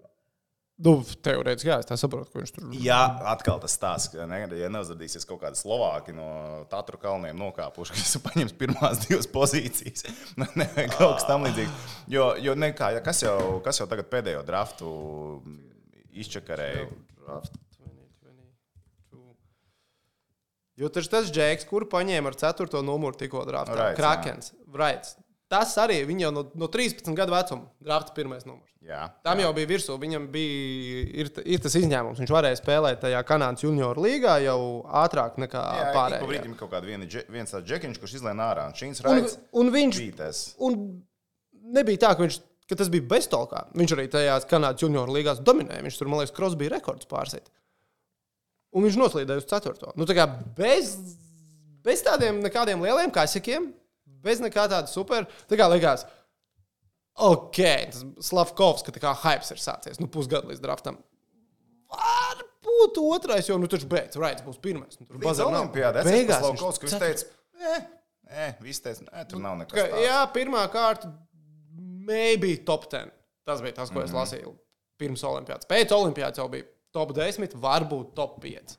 [0.80, 2.78] Nu, teorētiski, jā, es tā saprotu, ka viņš tur ir.
[2.86, 7.98] Jā, atkal tas stāsts, ka ne, ja neuzrādīsies kaut kādi slovāki no Tatru kalniem nokāpuši,
[7.98, 10.06] kas paņems pirmās divas pozīcijas.
[10.40, 11.90] Nu, ne, kaut kas tam līdzīgs.
[12.08, 14.94] Jo, jo ne, kā, ja kas, jau, kas jau tagad pēdējo draftu
[16.14, 16.88] izčakarēja?
[17.26, 17.60] Draft
[20.80, 22.80] Jo tas tas džeks, kuru paņēma ar 4.
[22.88, 23.76] numuru tikko draftā.
[23.76, 23.98] Wrights, jā.
[24.00, 24.54] Krakens.
[24.72, 25.18] Wrights.
[25.50, 28.68] Tas arī viņa jau no, no 13 gadu vecuma drafta pirmais numurs.
[28.86, 29.96] Jā, Tam jau bija virsū.
[30.00, 32.22] Viņam bija ir, ir tas izņēmums.
[32.22, 34.60] Viņš varēja spēlēt tajā Kanādas junioru līgā jau
[35.02, 36.30] ātrāk nekā Jā, pārējie.
[36.30, 38.68] brīdim ir kaut kāda viena, dže- viens tāds džekiņš, kurš izlēma ārā.
[38.70, 39.28] Un Un,
[39.66, 40.44] un viņš bija tas.
[40.64, 40.80] un
[41.76, 42.40] nebija tā, ka, viņš,
[42.70, 43.66] ka tas bija beztolkā.
[43.76, 45.84] Viņš arī tajās Kanādas junioru līgās dominēja.
[45.86, 47.50] Viņš tur, man liekas, Krosbija rekords pārsīt.
[48.74, 49.94] Un viņš noslīdēja uz 4.
[49.98, 50.26] Nu, tā kā
[50.58, 50.96] bez,
[51.86, 53.72] bez tādiem nekādiem lieliem kasakiem,
[54.24, 55.26] bez nekā tāda super.
[55.50, 56.06] Tā kā likās,
[57.20, 57.60] ok,
[57.92, 61.00] tas Slavkovs, ka tā kā hypes ir sācies, nu, pusgadu līdz draftam.
[61.90, 65.00] Varbūt otrais, jo, nu, taču beidz, Raits būs pirmais.
[65.00, 65.64] Nu, tur nav.
[65.64, 67.24] Olimpijādē Beigās kas ceturtais.
[67.26, 67.78] teica, nē,
[68.30, 69.74] nē, viss teica, nē, tur nav nekas.
[69.74, 71.10] Ka, tāds." jā, pirmā kārta,
[72.10, 73.10] maybe top 10.
[73.46, 74.06] Tas bija tas, ko Mhm.
[74.06, 74.54] es lasīju
[75.00, 75.66] pirms Olimpijas.
[75.66, 78.78] Pēc Olimpijas jau bija top 10, varbūt top 5.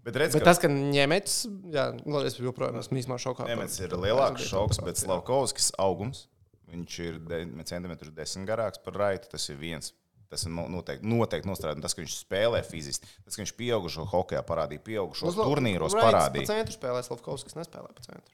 [0.00, 1.34] Bet redz, Bet ka tas, ka ņemets,
[1.74, 3.46] jā, nu, es joprojām esmu īstenībā šokā.
[3.50, 4.96] Nemets ir lielāks šoks, bet.
[4.96, 6.26] Slavkovskis augums.
[6.70, 9.28] Viņš ir 10 centimetrus desmit garāks par raitu.
[9.28, 9.92] Tas ir viens.
[10.30, 11.82] Tas ir no- noteikti, noteikti nostrādājis.
[11.82, 16.46] Tas, ka viņš spēlē fiziski, tas, ka viņš pieaugušo hokeja parādīja, pieaugušos Uz- turnīros parādīja.
[16.46, 18.32] centru spēlē Slavkovskis nespēlē pa centru.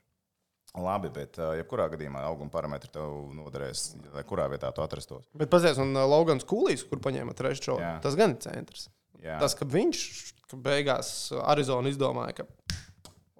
[0.76, 5.24] Labi, bet jebkurā gadījumā auguma parametri tev noderēs, lai kurā vietā tu atrastos.
[5.32, 7.94] Bet pazies, un Logans Kulīs, kur paņēma trešo, Jā.
[8.04, 8.90] tas gan ir centrs.
[9.24, 9.38] Jā.
[9.40, 10.02] Tas, ka viņš
[10.50, 11.12] ka beigās
[11.46, 12.46] Arizona izdomāja, ka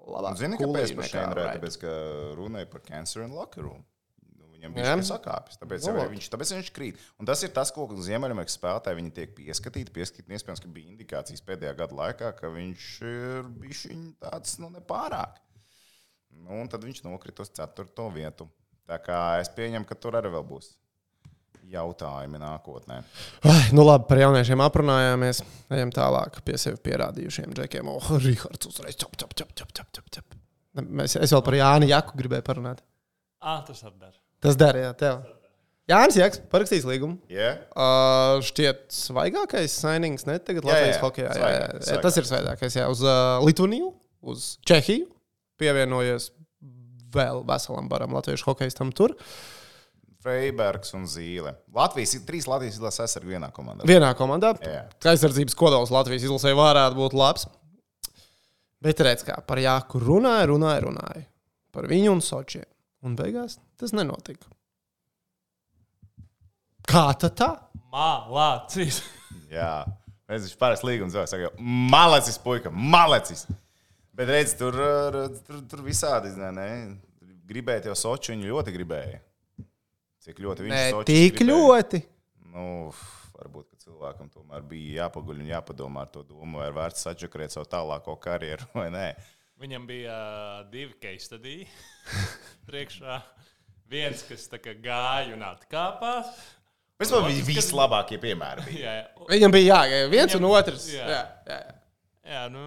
[0.07, 1.53] labāk Zini, kāpēc par šiem runāja?
[1.59, 1.93] Tāpēc, ka
[2.39, 3.85] runāja par cancer and locker room.
[4.37, 6.17] Nu, Viņam bija sakāpis, tāpēc, Nu, no, labi.
[6.17, 7.01] viņš, tāpēc viņš krīt.
[7.21, 9.93] Un tas ir tas, ko Ziemeļamerikas spēlētāji viņi tiek pieskatīti.
[9.93, 13.85] Pieskatīti, iespējams, ka bija indikācijas pēdējā gada laikā, ka viņš ir bijis
[14.23, 15.37] tāds nu, nepārāk.
[16.43, 18.47] Nu, un tad viņš nokrita uz ceturto vietu.
[18.87, 20.71] Tā kā es pieņemu, ka tur arī vēl būs
[21.67, 23.01] jautājumi nākotnē.
[23.51, 25.41] Ai, nu labi, par jauniešiem aprunājāmies.
[25.75, 27.89] Ejam tālāk pie sevi pierādījušiem džekiem.
[27.91, 30.37] Oh, Rihards uzreiz čap, čap, čap, čap, čap, čap, čap.
[30.77, 32.79] Mēs, es vēl par Jāni Jaku gribēju parunāt.
[33.41, 34.15] Ah, tas arī dara.
[34.43, 35.25] Tas darīja tev.
[35.87, 37.15] Jānis Jaks parakstījis līgumu.
[37.31, 37.61] Yeah?
[37.71, 41.29] Uh, šķiet, svaigākais signings ne tagad Jā, Latvijas jā, hokeja.
[41.31, 42.75] Jā, jā, jā, tas ir svaigākais.
[42.75, 43.93] Jā, uz uh, Litviju,
[44.27, 45.07] uz Čehiju
[45.59, 46.31] pievienojies
[47.13, 49.15] vēl veselam baram latviešu hokeistam tur.
[50.23, 51.53] Freibergs un Zīle.
[51.75, 53.87] Latvijas ir trīs Latvijas izlases aizsargi vienā komandā.
[53.87, 54.55] Vienā komandā.
[54.65, 54.83] Jā.
[55.13, 57.47] Aizsardzības kodols Latvijas izlasē varētu būt labs.
[58.83, 61.23] Bet redz, kā par Jāku runāja, runāja, runāja.
[61.73, 62.67] Par viņu un Sočiem.
[63.05, 64.49] Un beigās tas nenotika.
[66.87, 67.49] Kā tad tā?
[67.93, 69.01] Mālācis.
[69.51, 69.85] Jā,
[70.27, 73.45] es viņš parasti līgums vēl saka, malecis, puika, malecis.
[74.17, 76.67] Bet redz, tur, uh, tur, tur visādi, ne, ne?
[77.47, 79.19] Gribēja jau Soču, viņu ļoti gribēja.
[80.25, 81.53] Cik ļoti viņš Nē, Sočus tik gribēja.
[81.53, 82.01] ļoti.
[82.51, 82.65] Nu,
[83.37, 87.53] varbūt, ka cilvēkam tomēr bija jāpaguļ un jāpadomā ar to domu, vai ir vērts sačakarēt
[87.53, 89.05] savu tālāko karjeru vai nē.
[89.61, 91.67] Viņam bija uh, divi case studiji
[92.69, 93.21] priekšā.
[93.87, 96.33] Viens, kas tā kā gāja un atkāpās.
[96.99, 98.65] Vispār bija vislabākie piemēri.
[98.67, 98.81] Bija.
[98.83, 99.25] Jā, jā.
[99.31, 100.89] Viņam bija jāgaida viens Viņam- un otrs.
[100.91, 101.05] jā.
[101.13, 101.75] Jā, jā, jā.
[102.33, 102.65] jā nu,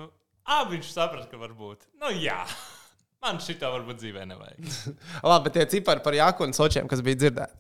[0.56, 1.86] abi viņš saprata, ka varbūt.
[2.02, 2.42] Nu, jā,
[3.24, 4.70] man šī tā varbūt dzīvē nevajag.
[5.30, 7.58] Labi, bet tie cipari par Jāku un Sočiem, kas bija dzirdēti.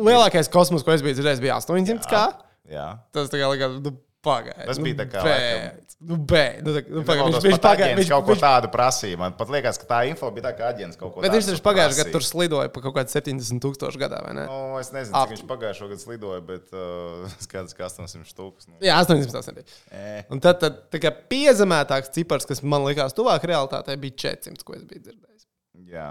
[0.00, 2.24] Lielākais kosmos, ko es biju dzirdējis, bija 800 kā.
[2.70, 2.86] Jā.
[3.14, 3.92] Tas tā kā likās, nu,
[4.24, 4.66] pagaidi.
[4.68, 6.62] Tas nu, bija tā kā beidz, Nu, beidz.
[6.64, 7.96] Nu, tā- nu, pagaidi, Viņš, viņš, pagaidi.
[8.00, 9.18] viņš kaut ko viņš, tādu prasīja.
[9.20, 11.48] Man pat liekas, ka tā info bija tā, ka aģents kaut ko bet tādu viņš
[11.50, 14.46] taču pagājušajā gadā tur slidoja pa kaut kādu 70 tūkstošu gadā, vai ne?
[14.48, 18.68] Nu, es nezinu, Ap- cik viņš pagājušā gada slidoja, bet uh, skaidrs, ka 800 stūkus.
[18.70, 18.78] Nu.
[18.80, 19.68] Jā, 80 bija.
[19.92, 24.64] E, Un tad, tad tā kā piezemētāks cipars, kas man likās tuvāk realitātei, bija 400,
[24.64, 25.46] ko es biju dzirdējis.
[25.92, 26.08] jā.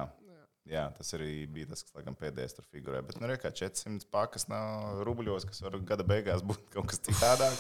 [0.70, 3.02] jā, tas arī bija tas, kas laikam, pēdējais tur figurē.
[3.02, 7.02] Bet, nu, re, kā 400 pakas nav rubļos, kas var gada beigās būt kaut kas
[7.02, 7.58] citādāk.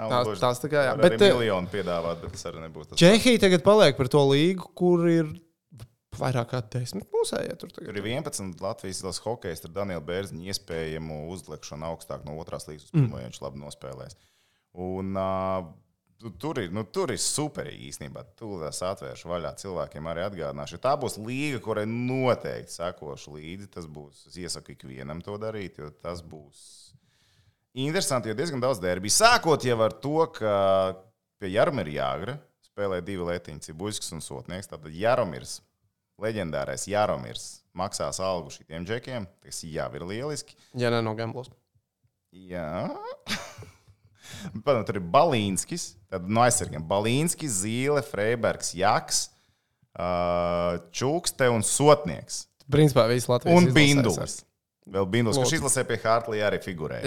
[0.00, 2.98] Nav Tās- tās tā kā jā, bet, eh, miljonu piedāvāt, bet tas arī nebūs tas.
[2.98, 5.26] Čehija tagad paliek par to līgu, kur ir
[6.20, 7.96] vairāk kā 10 mūsējie tur Tur tagad.
[7.96, 12.90] ir 11 Latvijas izlases hokeja ar Danielu Bērziņu iespējamu uzlikšanu augstāk no otrās līnijas uz
[12.96, 14.16] pirmo, ja viņš labi nospēlēs.
[14.74, 15.64] Un, uh,
[16.20, 18.24] tu- tur, ir, nu, tur ir superīgi īstenībā.
[18.68, 20.78] Es atvēršu vaļā cilvēkiem, arī atgādināšu.
[20.78, 23.70] Tā būs līga, kurai noteikti sekošu līdzi.
[23.70, 26.89] Tas būs, es iesaku ikvienam to darīt, jo tas būs
[27.74, 29.14] interesanti, jo diezgan daudz derbiju.
[29.14, 30.54] Sākot jau ar to, ka
[31.40, 32.36] pie Jarmira Jāgra
[32.70, 34.70] spēlē divi letiņi, Cibuļskis un Sotnieks.
[34.70, 35.58] Tātad Jaromirs,
[36.20, 39.28] leģendārais Jaromirs, maksās algu šitiem džekiem.
[39.44, 40.56] Tas jau ir lieliski.
[40.78, 41.50] Ja ne no Gamblos.
[42.30, 42.88] Jā.
[44.64, 49.24] Pēc tur ir Balīnskis, tad no aizsargiem Balīnskis, Zīle, Freibergs, Jaks,
[50.94, 52.44] Čukste un Sotnieks.
[52.70, 54.44] Principā viss Latvijas Un aizsargs.
[54.90, 57.00] Vēl Binduls, kurš izlasē pie Hartlija arī figurē.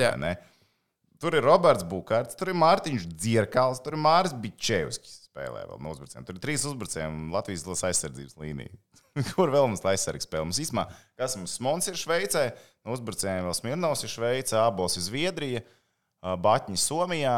[1.24, 5.22] Tur ir Roberts Bukārts, tur ir Mārtiņš Dzirkals, tur ir Māris Bičevskis.
[5.30, 6.26] Spēlē vēl no uzbrucējiem.
[6.28, 8.74] Tur ir trīs uzbrucēji Latvijas izlases aizsardzības līnija.
[9.32, 10.44] Kur vēl mums aizsargs spēlē?
[10.50, 10.84] Mums īstenībā,
[11.22, 12.44] kas mums Smons ir Šveicē,
[12.84, 17.38] no uzbrucējiem vēl Smirnovs ir Šveicē, Abols ir Zviedrija, ā, Baķņi Somijā.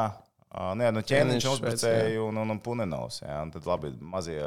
[0.81, 3.21] Nē, nu ķēniņš uzbrucēji un, un, un Punenovs.
[3.21, 4.39] Jā, un tad labi, mazie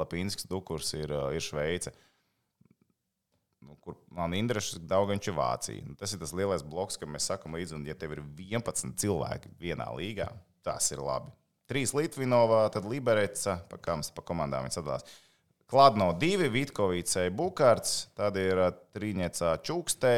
[0.00, 1.94] Lapīnskas dukurs ir, ir Šveice
[3.62, 5.82] nu, kur man interesē daudz Vācija.
[5.86, 8.98] Nu, tas ir tas lielais bloks, ka mēs sakām, līdzi, un ja tev ir 11
[9.00, 10.28] cilvēki vienā līgā,
[10.62, 11.32] Tas ir labi.
[11.70, 15.06] Trīs Litvinovā, tad Libereca, pa, kams, pa komandām viņi sadalās.
[15.70, 20.14] Kladno divi, Vitkovicei Bukārts, tad ir ā, Trīņecā Čukstē,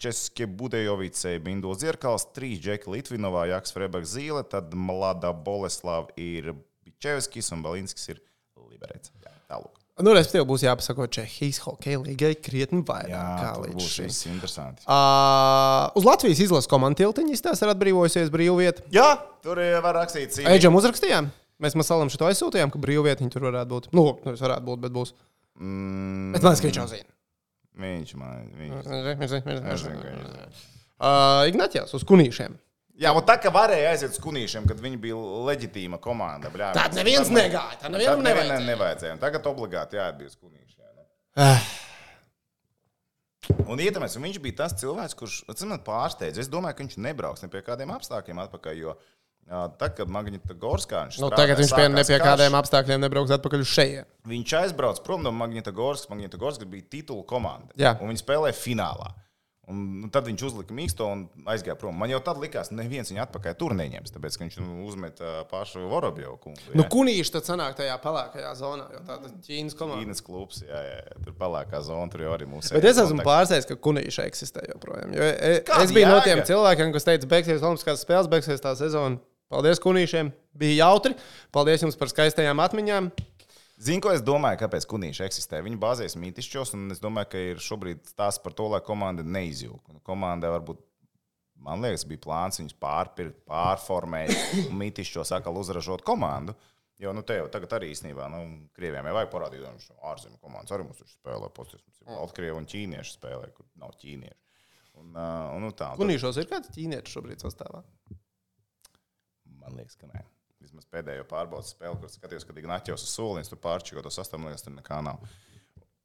[0.00, 6.52] Českie Budejovicei Bindo Zirkals, trīs Džeki Litvinovā, Jaks Frebaks Zīle, tad Mlada Boleslav ir
[6.86, 8.22] Bičevskis un Balinskis ir
[8.70, 9.10] Libereca.
[9.24, 9.83] Jā, tālūk.
[10.02, 14.82] Nu, respektīvi, būs jāpasako Čehijas hokeja līgai krietni vairāk Jā, līdz būs interesanti.
[14.90, 18.82] Uh, uz Latvijas izlases komandas tiltiņa izstāsta, ir atbrīvojusies brīvvieta.
[18.94, 19.06] Jā,
[19.44, 20.40] tur ir var rakstīt.
[20.50, 21.30] Eģam uzrakstījām.
[21.62, 23.86] Mēs Masalam šo aizsūtījām, ka brīvvietiņa tur varētu būt.
[23.94, 25.14] Nu, nevis varētu būt, bet būs.
[25.62, 27.10] Mm, Bet man viņš jau zina.
[27.84, 28.90] viņš man, viņš.
[30.98, 32.58] Uh, Ignācijās uz kunīšiem.
[32.94, 35.16] Jā, un tā kā varēja aiziet uz kunīšiem, kad viņi bija
[35.48, 36.50] leģitīma komanda.
[36.54, 37.74] Bļā, Tāda neviens negāja.
[37.80, 38.68] Tā Tad nevienam nevajag.
[38.68, 39.16] nevajadzēja.
[39.16, 40.86] Un tagad obligāti jāatbild uz kunīšiem.
[40.94, 41.08] nu.
[41.42, 41.64] Ah,
[43.68, 46.40] Un un viņš bija tas cilvēks, kurš tas man pārsteidza.
[46.40, 48.78] Es domāju, ka viņš nebrauks ne pie kādiem apstākļiem atpakaļ.
[48.80, 52.56] Jo ā, tad, kad Magnita Gorskā viņš Nu, strādāja, tagad viņš pie, ne pie kādiem
[52.60, 54.08] apstākļiem nebrauks atpakaļ uz šejienes.
[54.30, 56.08] Viņš aizbrauca prom no Magnita Gorskas.
[56.12, 57.74] Magnita Gorska bija titula komanda.
[57.76, 57.96] Jā.
[58.00, 59.12] Un viņi spēlēja finālā.
[59.70, 61.96] Un, nu, tad viņš uzlika mīksto un aizgāja prom.
[61.96, 65.86] Man jau tad likās, ka neviens viņu atpakaļ tur neņems, tāpēc viņš nu, uzmeta pašu
[65.88, 66.60] Vorobjovu kungu.
[66.74, 66.88] Nu, jā.
[66.92, 70.04] kunīši tad sanāk tajā pelēkajā zonā, jo tāda Ķīnas komanda.
[70.04, 72.74] Ķīnas klubs, jā, jā, tur pelēkā zona, tur jau arī mūsu.
[72.76, 75.16] Bet es esmu pārsteigts, ka kunīši eksistē joprojām.
[75.16, 76.26] Jo e- Kāda es biju no jēga?
[76.28, 79.22] tiem cilvēkiem, kas teica, beigsies Olimpiskās spēles, beigsies tā sezona.
[79.52, 81.16] Paldies kunīšiem, bija jautri.
[81.54, 83.12] Paldies jums par skaistajām atmiņām.
[83.84, 85.60] Zinu, ko es domāju, kāpēc kunīši eksistē.
[85.64, 89.98] Viņi bāzējas mītišķos, un es domāju, ka ir šobrīd stāsts par to, lai komanda neizjūg.
[90.06, 90.80] Komandai varbūt,
[91.66, 94.32] man liekas, bija plāns viņus pārpirkt, pārformēt,
[94.70, 96.56] un mītišķos atkal uzražot komandu.
[97.02, 98.40] Jo, nu, te jau tagad arī īstenībā, nu,
[98.72, 101.50] Krievijam jau vajag parādīt, ka ārzemju komandas arī mums tur spēlē.
[101.52, 104.40] Posties, mums ir Baltkrievi un ķīnieši spēlē, kur nav ķīnieši.
[105.02, 107.82] Un, uh, un, nu, tā, Kunīšos ir kāds ķīnietis šobrīd sastāvā.
[109.58, 110.22] Man liekas, ka nē.
[110.64, 114.74] Vismaz pēdējo pārbaudas spēli, kur skatījos, kad Ignācijos uz soliņa, tur pārčīko to liekas, tur
[114.74, 115.20] nekā nav.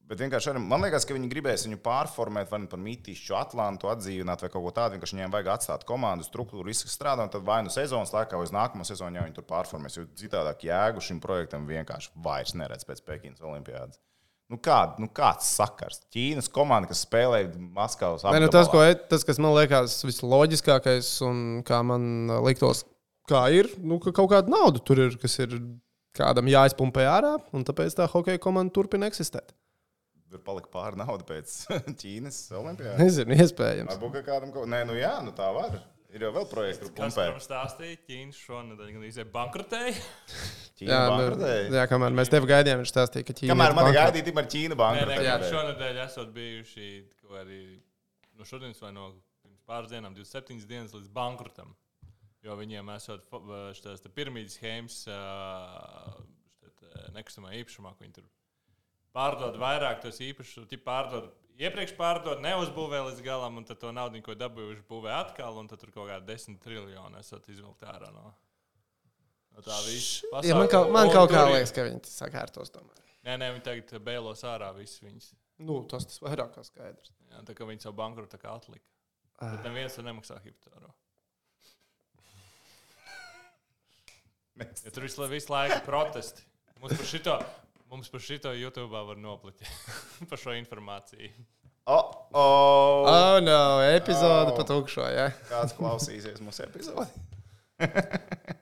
[0.09, 3.91] Bet vienkārši arī, man liekas, ka viņi gribēs viņu pārformēt, vai nu par mītīšu Atlantu
[3.91, 4.95] atdzīvināt, vai kaut ko tādu.
[4.97, 8.47] Vienkārši viņiem vajag atstāt komandu struktūru, visu, strādā, un tad vai nu sezonas laikā, vai
[8.47, 9.99] uz nākamo sezonu jau viņi tur pārformēs.
[9.99, 14.01] Jo citādāk jēgu šim projektam vienkārši vairs neredz pēc Pekinas Olimpiādas.
[14.49, 16.01] Nu, kā, nu kāds sakars?
[16.09, 17.43] Ķīnas komanda, kas spēlē
[17.77, 18.95] Maskavas Nē, nu, tas, ko, apgabalā.
[18.97, 22.81] e- tas, kas man liekas visloģiskākais un kā man liktos,
[23.29, 25.55] kā ir, nu, ka kaut kāda nauda tur ir, kas ir
[26.17, 29.53] kādam jāizpumpē ārā, un tāpēc tā hokeja komanda turpina eksistēt.
[30.29, 31.53] Tur palika pāri nauda pēc
[32.01, 32.99] Ķīnas Olimpiādas.
[33.01, 33.95] Nezinu, iespējams.
[33.95, 35.79] Varbūt kādam kaut Nē, nu jā, nu tā var.
[36.09, 37.25] Ir jau vēl projekts, kur Kas pumpē.
[37.35, 37.97] man stāstīja?
[38.09, 39.91] Ķīna šonadēļ gan izdeja bankrotēja.
[40.79, 41.65] Ķīna Jā, nu, bankrotēja.
[41.77, 43.51] jā, kamēr mēs tevi gaidījām, viņš stāstīja, ka Ķīna.
[43.53, 45.25] Kamēr man gaidīja, tikmēr Ķīna bankrotēja.
[45.27, 46.87] jā, šonadēļ esot bijuši
[47.41, 47.59] arī
[48.39, 49.11] no šodienas vai no
[49.43, 51.75] pirms pāris dienām, 27 dienas līdz bankrotam.
[52.45, 53.25] Jo viņiem esot
[54.03, 55.01] te piramīdas schēmas
[57.15, 58.27] nekustamā īpašumā, ko viņi tur
[59.15, 61.31] pārdod vairāk tos īpašumus, tie pārdod.
[61.59, 65.81] Iepriekš pārdod, neuzbūvē līdz galam, un tad to naudu, ko dabūjuši, būvē atkal, un tad
[65.81, 68.29] tur kaut kāda desmit triljoni esat izvilkt ārā no,
[69.51, 70.29] no tā visa.
[70.47, 73.03] Ja man kaut, man kaut kā liekas, ka viņi sakārtos tomēr.
[73.27, 75.33] Nē, nē, viņi tagad bēlos ārā visus viņus.
[75.67, 77.11] Nu, tas tas vairāk kā skaidrs.
[77.27, 78.85] Jā, tā kā viņi savu bankrotu atlika.
[79.39, 80.93] Bet neviens nemaksā hipotāro.
[84.59, 86.43] Ja tur visu, visu laiku protesti.
[86.79, 87.37] Mums par šito,
[87.91, 89.63] mums par šito YouTube var noplikt
[90.29, 91.31] par šo informāciju.
[91.89, 93.07] Oh, oh.
[93.09, 94.53] Oh, no, epizode Oh.
[94.53, 94.57] oh.
[94.59, 95.29] pa tukšo, jā.
[95.49, 97.09] Kāds klausīsies mūsu epizodi?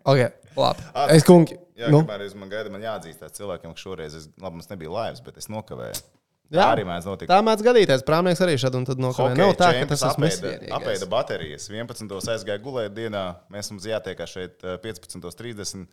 [0.08, 0.22] Ok,
[0.56, 0.84] labi.
[0.96, 1.58] Ah, Es kungi.
[1.76, 4.70] Jā, Nu, kamēr jūs man gaidat, man jāatzīst tā cilvēkiem, ka šoreiz, es, labi, mums
[4.72, 6.00] nebija laivas, bet es nokavēju.
[6.48, 6.62] Jā.
[6.62, 7.32] Tā arī mēdz notikt.
[7.32, 8.04] tā mēdz gadīties.
[8.08, 9.36] Prāmnieks arī šad un tad nokavēja.
[9.40, 11.68] Nav tā, ka tas esmu es apēda, apēda baterijas.
[11.74, 12.14] 11.
[12.36, 13.24] aizgāja gulēt dienā.
[13.52, 15.90] Mēs mums jātiekā šeit eh, 15.30.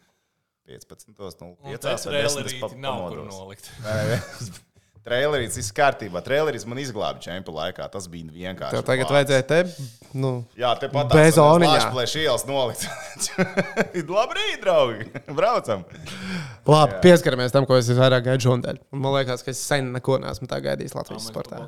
[0.64, 1.42] 15.05.
[1.58, 3.68] Un pēc trailerīti nav kur nolikt.
[5.04, 6.22] Trailerīts viss kārtībā.
[6.24, 7.84] Trailerīts man izglāba čempionu laikā.
[7.92, 8.72] Tas bija vienkārši.
[8.72, 9.16] Tev tagad vārds.
[9.18, 9.58] vajadzēja te.
[10.16, 11.90] Nu, Jā, te pat Bez oniņā.
[11.92, 12.86] Plēš ielas nolikt.
[14.14, 15.04] Labrīt, draugi!
[15.28, 15.82] Braucam!
[16.64, 18.78] labi, pieskaramies tam, ko es vairāk gaidu šodien.
[18.96, 21.60] Man liekas, ka es sen neko neesmu tā gaidījis Latvijas Mēs sportā.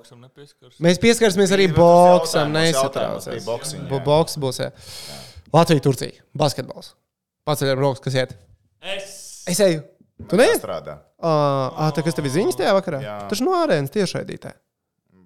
[0.87, 2.87] Mēs pieskarsimies arī boksam, jā.
[3.91, 4.63] Bu- Boks būs.
[4.65, 4.71] Jā.
[5.53, 6.25] Latvija, Turcija.
[6.33, 6.95] Basketbols.
[7.47, 8.33] Paceļam rokas, kas iet.
[8.81, 9.45] Es!
[9.53, 9.85] Es eju.
[10.31, 10.57] Tu neej?
[11.17, 11.73] Strādā.
[11.87, 13.01] Ah, tā kas tev ir ziņas tajā vakarā?
[13.03, 13.17] Jā.
[13.31, 14.53] Tas no ārēnas tiešraidītē.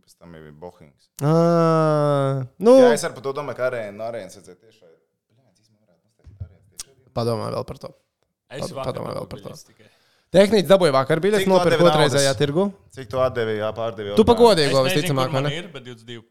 [0.01, 1.09] Pēc tam ir Bohings.
[1.23, 4.97] Ah, nu, Jā, es par to domāju, ka arēna, arēna redzēt tieši šeit.
[7.15, 7.89] padomā vēl par to.
[8.51, 9.51] Es Pad- vakar padomā vēl par to.
[9.67, 9.87] tikai.
[10.31, 12.39] Tehniski dabūja vakar tu nopirka naudas?
[12.39, 12.73] tirgu.
[12.95, 14.15] Cik tu atdevi, jā, pārdevi?
[14.17, 14.47] Tu pa orgānu?
[14.47, 16.23] godīgo Es nezinu, visticamāk, man ir, bet 22.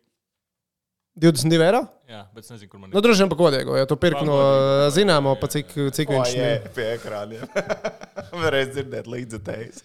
[1.19, 1.81] 22 eiro.
[2.07, 4.37] Jā, bet es nezinu, kur man Nu, droši vien pa godīgo, jo tu pirki no
[4.39, 6.63] Pagodīgo, zināmo, pa cik, cik viņš ir.
[6.63, 7.43] ir pie ekrāniem.
[8.43, 9.83] Varēs dzirdēt līdzekļus.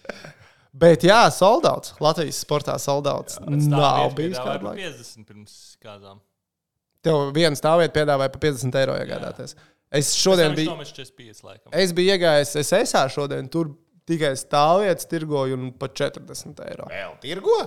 [0.75, 1.93] Bet jā, soldauts.
[2.03, 3.39] Latvijas sportā soldauts.
[3.47, 4.81] Nav bijis kādā laiku.
[4.81, 6.19] 50 pirms kādām.
[7.05, 9.55] Tev viena stāvvieta piedāvāja pa 50 eiro iegādāties.
[9.95, 10.73] Es šodien biju.
[10.73, 11.71] nomeš 45 laikam.
[11.71, 13.71] Es biju iegājis SSA šodien, tur
[14.09, 16.89] tikai stāvvietas tirgoju un pat 40 eiro.
[16.91, 17.59] Vēl tirgo?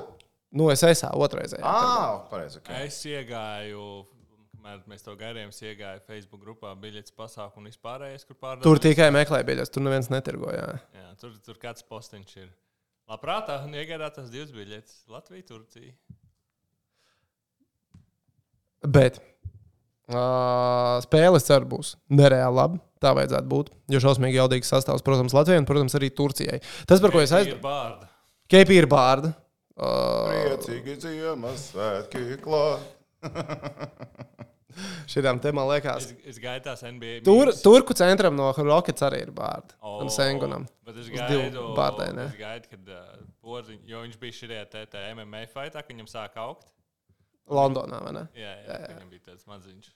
[0.59, 1.61] Nu, SSA otrreizē.
[1.63, 2.61] Ah, pareizi.
[2.61, 2.89] Okay.
[2.89, 4.05] Es iegāju,
[4.69, 8.67] kamēr mēs to gaidījām, es iegāju Facebook grupā biļetes pasākumu un vispārējais, kur pārdevējs.
[8.67, 10.67] Tur tikai meklēja biļetes, tur neviens netirgoja.
[10.95, 12.51] Jā, tur, tur kāds postiņš ir.
[13.09, 15.07] Labprāt, iegādāt tās divas biļetes.
[15.09, 15.95] Latvija, Turcija.
[18.85, 22.83] Bet uh, spēles ceru būs nereāli labi.
[22.99, 23.71] Tā vajadzētu būt.
[23.95, 26.59] Jo šausmīgi jaudīgs sastāvs, protams, Latvijai un, protams, arī Turcijai.
[26.91, 28.11] Tas, par ko es Ir aizdomājos, bārda.
[28.51, 29.33] Keipī ir bārda.
[29.79, 32.95] Uh, Priecīgi Ziemassvētki klāt.
[35.11, 36.09] Šitām te man liekas.
[36.11, 37.21] Es, es gaidu tās NBA.
[37.27, 39.77] Tur, turku centram no Rockets arī ir bārda.
[39.81, 40.67] O, Un Sengunam.
[40.87, 42.27] Bet es gaidu, bārdēm, ne?
[42.31, 46.11] es gaidu kad uh, porziņ, jo viņš bija šajā te, te MMA fightā, kad viņam
[46.11, 46.71] sāk augt.
[47.49, 48.27] Londonā, vai ne?
[48.37, 48.93] Jā, jā, jā.
[48.95, 49.91] viņam bija tāds maziņš.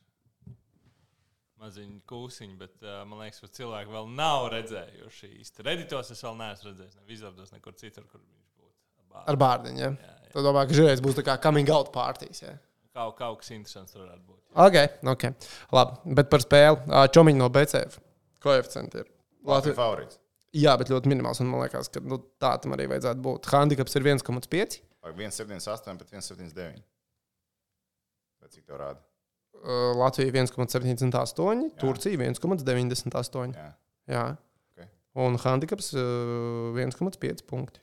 [1.63, 5.67] Maziņš kūsiņš, bet uh, man liekas, ka cilvēki vēl nav redzējuši īsti.
[5.69, 9.23] Reditos es vēl neesmu redzējis, ne Vizardos, nekur citur, kur viņš būtu.
[9.23, 9.79] Ar bārdiņu.
[9.79, 9.93] Ja?
[9.93, 10.33] Jā, jā.
[10.33, 12.43] Tad domāju, ka šis būs tā kā coming out partijas.
[12.43, 12.57] Ja?
[12.93, 14.41] Kaut, kaut kas interesants tur varētu būt.
[14.61, 14.77] Ok,
[15.15, 15.23] ok.
[15.73, 16.99] Labi, bet par spēli.
[17.17, 18.01] Čomiņš no BCF.
[18.45, 19.07] Koeficienti ir.
[19.49, 20.19] Latvijas favorīts.
[20.53, 21.41] Jā, bet ļoti minimāls.
[21.41, 23.49] Un man liekas, ka nu, tā tam arī vajadzētu būt.
[23.55, 24.77] Handikaps ir 1,5.
[25.09, 26.83] 1,78, bet 1,79.
[28.43, 29.01] Vai cik tev rāda?
[29.63, 33.57] Ā, Latvija 1,78, Turcija 1,98.
[33.57, 33.69] Jā.
[34.13, 34.27] Jā.
[34.75, 34.93] Ok.
[35.25, 36.05] Un handikaps ā,
[36.85, 37.82] 1,5 punkti.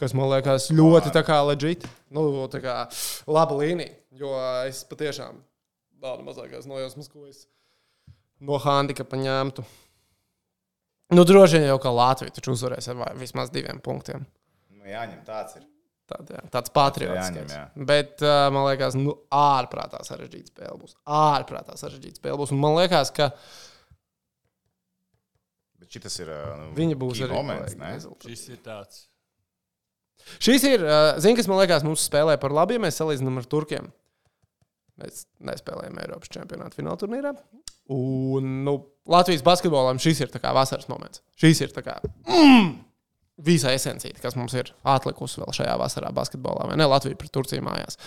[0.00, 1.84] Kas man liekas ļoti tā kā leģit.
[2.14, 2.76] Nu, tā kā
[3.30, 3.94] laba līnija.
[4.14, 4.32] Jo
[4.68, 5.38] es patiešām
[6.02, 7.44] tādu mazākās nojausmas, ko es
[8.44, 9.64] no handikapa ņemtu.
[11.14, 14.24] Nu, droši vien jau kā Latvija taču uzvarēs ar vismaz diviem punktiem.
[14.74, 15.68] Nu, jāņem tāds ir.
[16.10, 17.54] Tād, jā, tāds patriotisks.
[17.54, 17.62] jā.
[17.88, 20.98] Bet uh, man liekas, nu, ārprātā sarežģīta spēle būs.
[21.08, 22.52] Ārprātā sarežģīta spēle būs.
[22.52, 23.30] Un man liekas, ka
[25.80, 26.32] Bet šis ir.
[26.34, 28.08] ā, Nu, viņi būs arī moments.
[28.24, 29.06] Šis ir tāds.
[30.42, 30.84] Šis ir,
[31.22, 33.90] zini, kas man liekas, mums spēlē par labu, ja mēs salīdzinām ar turkiem.
[35.00, 37.34] Mēs nespēlējam Eiropas čempionāta fināla turnīrā.
[37.94, 38.78] Un nu,
[39.10, 41.20] Latvijas basketbolam šis ir vasaras moments.
[41.40, 41.98] Šis ir kā
[42.30, 42.70] mm,
[43.44, 46.70] visa esencija, kas mums ir atlikusi vēl šajā vasarā basketbolā.
[46.70, 47.98] vai Ne Latvija pret Turciju mājās.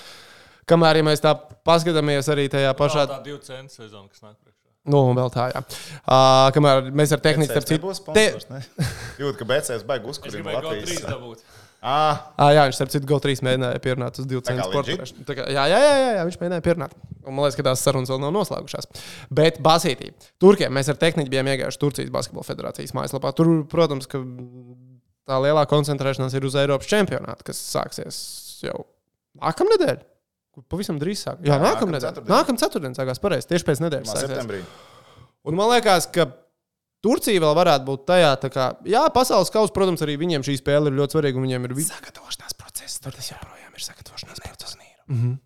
[0.67, 1.35] Kamēr ja mēs tā
[1.67, 4.71] paskatāmies arī tajā pašā, Tā divu centu sezona, kas nāk priekšā.
[4.91, 5.61] nu, vēl tā, jā.
[6.01, 8.25] Uh, kamēr mēs ar tehniku, starp citu, te?
[9.21, 9.87] Jūt, ka BCS
[10.23, 10.31] kaut
[10.83, 11.45] trīs Latvijas.
[11.81, 15.23] Ah, Ah, jā, viņš starp citu GO3 mēģināja pierunāt uz divu Tā kā centu.
[15.27, 16.91] Tā kā- Jā, jā, jā, jā, viņš mēģināja pierunāt.
[17.27, 18.87] Un man liekas, ka tās sarunas vēl nav noslēgušās.
[19.29, 20.11] Bet Basītī,
[20.41, 23.33] Turkiem mēs ar tehniku bijām iegājuši Turcijas Basketbola federācijas mājaslapā.
[23.35, 24.17] Tur, protams, ka
[25.27, 28.85] tā lielā koncentrēšanās ir uz Eiropas čempionātu, kas sāksies jau
[29.41, 29.99] nākamnedēļ.
[30.71, 31.43] Pavisam drīz sāk.
[31.45, 32.23] Jā, Jā, nākamnedēļ.
[32.25, 33.45] Nākamā ceturtdiena sākās pareizi.
[33.51, 34.09] Tieši pēc nedēļas.
[34.09, 34.17] 1.
[34.17, 34.31] sāksies.
[34.33, 34.61] septembrī.
[35.45, 36.25] Un man liekas, ka
[37.05, 40.89] Turcija vēl varētu būt tajā, tā kā, jā, pasaules kausa, protams, arī viņiem šī spēle
[40.89, 41.37] ir ļoti svarīga.
[41.37, 42.97] un Viņiem ir visi Sagatavošanās process.
[43.03, 44.77] Bet tas joprojām ir sagatavošanās process.
[45.07, 45.37] Mm -hmm.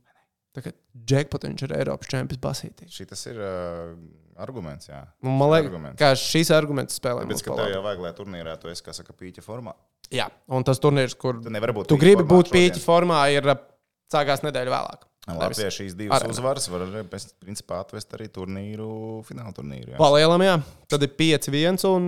[0.51, 0.71] Tā kā
[1.05, 2.87] Džekpot viņš ir Eiropas čempions basītī.
[2.91, 3.93] Šis ir uh,
[4.35, 5.05] arguments, jā.
[5.23, 5.99] Un Man liekas, Arguments.
[5.99, 9.13] ka šīs arguments spēlē Tāpēc, ka tev jau vajag, lai turnīrā tu esi, kā saka,
[9.13, 9.73] pīķa formā.
[10.11, 13.43] Jā, un tas turnīrs, kur Tu tu gribi būt pīķa formā, ir
[14.11, 15.07] sākās nedēļa vēlāk.
[15.29, 16.33] Latvijas šīs divas arēnā.
[16.33, 16.85] uzvaras var
[17.43, 18.87] principā, atvest arī turnīru,
[19.27, 19.93] fināla turnīru.
[19.93, 19.97] jā.
[20.01, 20.55] Palielam, jā.
[20.89, 22.07] Tad ir 5-1 un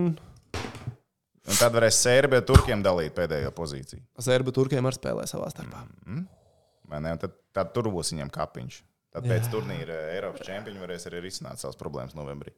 [1.44, 4.00] Un tad varēs Sērbija Turkiem dalīt pēdējo pozīciju.
[4.24, 5.82] Zerba Turkiem arī spēlē savā starpā.
[6.08, 6.22] Ne?
[6.88, 8.78] Un Tad, tad tur būs viņam kapiņš.
[9.14, 12.54] Tad pēc turnīra Eiropas čempioni varēs arī risināt savas problēmas novembrī.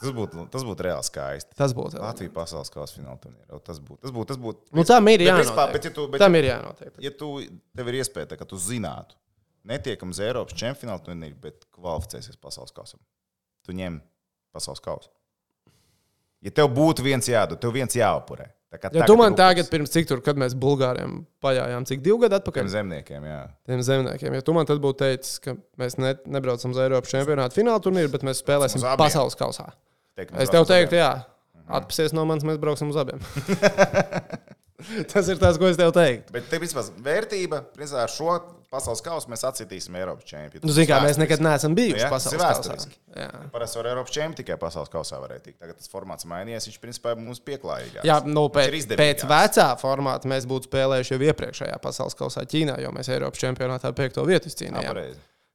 [0.00, 1.54] Tas būtu, tas būtu reāli skaisti.
[1.56, 1.96] Tas būtu.
[2.02, 3.60] Latvija pasaules kausa fināla turnīrā.
[3.64, 4.00] Tas būtu.
[4.02, 4.66] Tas būtu, tas būtu.
[4.76, 5.46] Nu, tam ir jānotiek.
[5.46, 6.92] vispār, bet ja tu- bet- Tam ir jānotiek.
[7.00, 7.30] Ja tu,
[7.76, 9.16] tev ir iespēja, tā, ka tu zinātu,
[9.64, 13.00] netiekam uz Eiropas čempionāta turnīru, bet kvalificēsies pasaules kausam,
[13.64, 14.02] tu ņem
[14.52, 15.08] pasaules kausu.
[16.44, 18.50] Ja tev būtu viens jādod, tev viens jāupurē.
[18.92, 22.42] Ja tu man tagad, pirms cik tur, kad mēs Bulgāriem pajājām, cik divi gadi Tiem
[22.42, 23.38] atpakaļ, zemniekiem, jā.
[23.70, 27.56] tiem zemniekiem, ja tu man tad būtu teicis, ka mēs ne, nebraucam uz Eiropas čempionāta
[27.56, 29.70] fināla turnīru, bet mēs spēlēsim pasaules kausā.
[30.18, 31.12] Teikam, Es tev teiktu, jā,
[31.78, 33.22] atpasies no manis, mēs brauksim uz abiem.
[35.12, 36.34] Tas ir tas, ko es tev teiktu.
[36.34, 38.34] Bet te vispār vērtība, principā ar šo
[38.72, 40.66] pasaules kausu mēs atcitīsim Eiropas čempionu.
[40.66, 42.76] Nu, Zinām, kā mēs nekad neesam bijuši Jā, pasaules kausā.
[43.54, 45.58] Parasti ar Eiropas čempionu tikai pasaules kausā varēja tikt.
[45.62, 48.04] Tagad tas formāts mainījies, viņš principā mums pieklājīgāks.
[48.08, 52.92] Jā, nu, pēc, pēc vecā formāta mēs būtu spēlējuši jau iepriekšējā pasaules kausā Ķīnā, jo
[52.96, 55.02] mēs Eiropas čempionātā piekto vietu Jā, izcīnījām.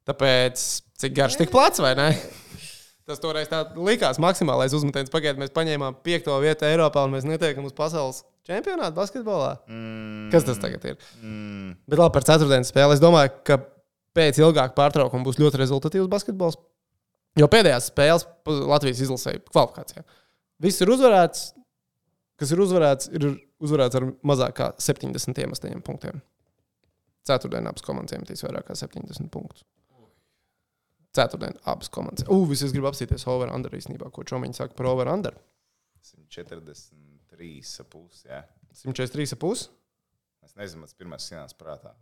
[0.09, 0.65] Tāpēc,
[1.03, 2.09] cik garš tik plats, vai ne?
[3.09, 5.11] Tas toreiz tā likās maksimālais uzmetiens.
[5.11, 9.53] Pagaidiet, mēs paņēmām piekto vietu Eiropā un mēs netiekam uz pasaules čempionātu basketbolā.
[9.69, 10.29] Mm.
[10.33, 10.97] Kas tas tagad ir?
[11.21, 11.75] Mm.
[11.89, 12.97] Bet labi par ceturtdienas spēli.
[12.97, 13.59] Es domāju, ka
[14.17, 16.59] pēc ilgāka pārtraukuma būs ļoti rezultatīvs basketbols.
[17.39, 20.03] Jo pēdējās spēles Latvijas izlasēja kvalifikācijā.
[20.61, 21.51] Viss ir uzvarēts.
[22.41, 23.27] Kas ir uzvarēts, ir
[23.61, 26.23] uzvarēts ar mazāk kā 70 iemesliem punktiem.
[27.27, 29.63] Ceturtdienā abas komandas iemetīs vairāk kā 70 punktus.
[31.15, 32.25] Ceturtdienā abas komandas.
[32.33, 35.37] Ugh, es gribu apstīties over-under īstenībā, ko Čomiņš saka par over-under.
[37.41, 38.25] 143,5.
[38.29, 38.41] Jā.
[38.85, 39.67] 143,5.
[40.45, 41.93] Es nezinu, tas pirmais sienās prātā.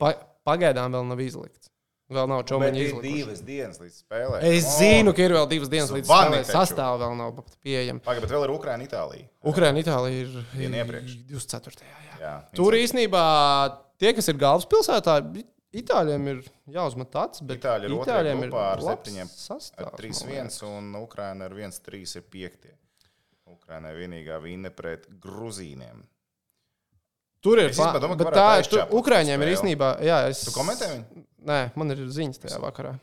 [0.00, 0.12] Pa,
[0.46, 1.70] pagaidām vēl nav izlikts.
[2.10, 4.38] Vēl nav Bet Čomiņa ir divas dienas līdz spēlē.
[4.48, 6.40] Es zinu, ka ir vēl divas dienas līdz Zvani spēlē.
[6.42, 6.56] taču.
[6.56, 8.02] Sastāvā vēl nav pieejama.
[8.02, 9.28] Pagaidām, bet vēl ir Ukraina, Itālija.
[9.46, 11.14] Ukraiņa, Itālija ir iepriekš.
[11.30, 11.86] 24.
[11.86, 12.16] Jā.
[12.20, 13.22] Jā, Tur īsnībā
[14.02, 15.14] tie, kas ir galvaspilsētā,
[15.70, 16.40] Itāļiem ir
[16.74, 20.56] jāuzmet tāds, bet Itāļi ir Itāļiem ir ar labs septiņiem, sastāvs, Ar man 3-1 liekas.
[20.66, 22.72] un Ukraina ar 1-3 ir 5.
[23.50, 26.02] Ukrainai vienīgā vinna pret Gruzīniem.
[27.40, 30.42] Tur ir īstenībā bet varētu tā, aizķēpot tur to Ukraiņiem ir īstenībā, jā, es.
[30.44, 31.22] Tu komentē viņu?
[31.50, 32.94] Nē, man ir ziņas tajā vakarā.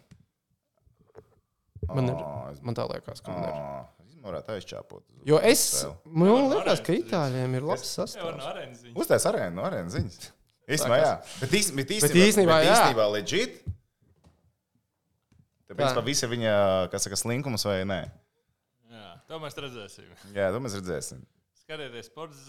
[1.88, 2.20] Man, ir,
[2.52, 3.56] es- man tā liekas, ka man ir.
[4.06, 5.02] Es varētu aizčāpot.
[5.16, 5.64] uz Jo es,
[6.06, 8.92] man liekas, ka Itāļiem ir labs sastāvs.
[8.94, 10.32] Uztais arēnu, no arēnas ziņas.
[10.68, 11.12] Īstenībā, jā.
[11.40, 13.58] Bet, īs, bet īstenībā, īstenībā, bet īstenībā legit.
[15.68, 15.96] Tāpēc Tā.
[15.96, 16.54] pa visa viņa,
[16.92, 18.00] kas saka, slinkums vai nē.
[19.28, 20.08] To mēs redzēsim.
[20.36, 21.24] Jā, to mēs redzēsim.
[21.64, 22.46] Skatieties, sports.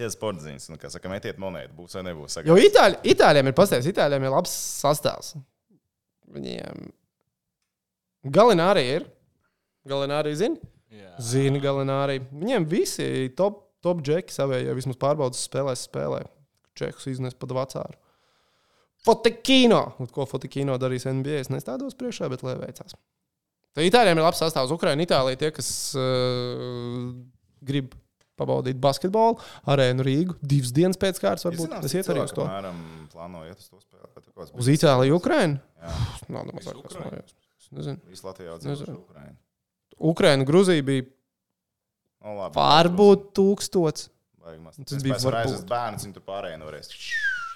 [0.00, 2.32] Ja sporta ziņas, nu, kā saka, metiet monētu, būs vai nebūs.
[2.38, 5.34] Saka, Jo Itāļi, Itāļiem ir pastāvs, Itāļiem ir labs sastāvs.
[6.30, 6.86] Viņiem
[8.32, 9.06] Galinārī ir.
[9.90, 10.70] Galinārī zina?
[10.94, 11.12] Jā.
[11.22, 12.20] Zina, Galinārī.
[12.30, 13.06] Viņiem visi
[13.36, 16.22] top, top džeki savējie vismaz pārbaudas spēlēs spēlē.
[16.78, 17.98] Čehus iznes pat vecāru.
[19.04, 19.84] Fotekino!
[20.14, 21.42] Ko Fotekino darīs NBA?
[21.44, 22.96] Es nestādos priekšā, bet lai veicās.
[23.76, 24.72] Tā Itālijam ir labs sastāvs.
[24.74, 25.68] Ukraiņa, Itālija tie, kas
[25.98, 27.10] uh,
[27.62, 27.94] grib
[28.40, 29.36] pabaudīt basketbolu,
[29.68, 31.44] arēnu Rīgu divas dienas pēc kārtas.
[31.46, 32.46] Varbūt es ietu arī uz to.
[32.48, 32.80] Mēram,
[33.12, 33.80] plānoju iet uz to
[34.40, 35.60] kāds Uz Itāliju, Ukraiņu?
[35.80, 35.94] Jā,
[36.32, 37.34] Nav nemaz Uz tā, kas.
[37.60, 38.00] Es nezinu.
[38.08, 39.00] visu atzīst Nezinu.
[39.04, 39.36] Ukraiņu.
[40.10, 41.06] Ukraiņa, Gruzija bija
[42.20, 44.08] Nu, labi, pārbūt tūkstots.
[44.40, 45.28] Tas bija varbūt.
[45.30, 45.68] varbūt.
[45.68, 46.90] Bērnus, viņi tur pārējie nevarēs.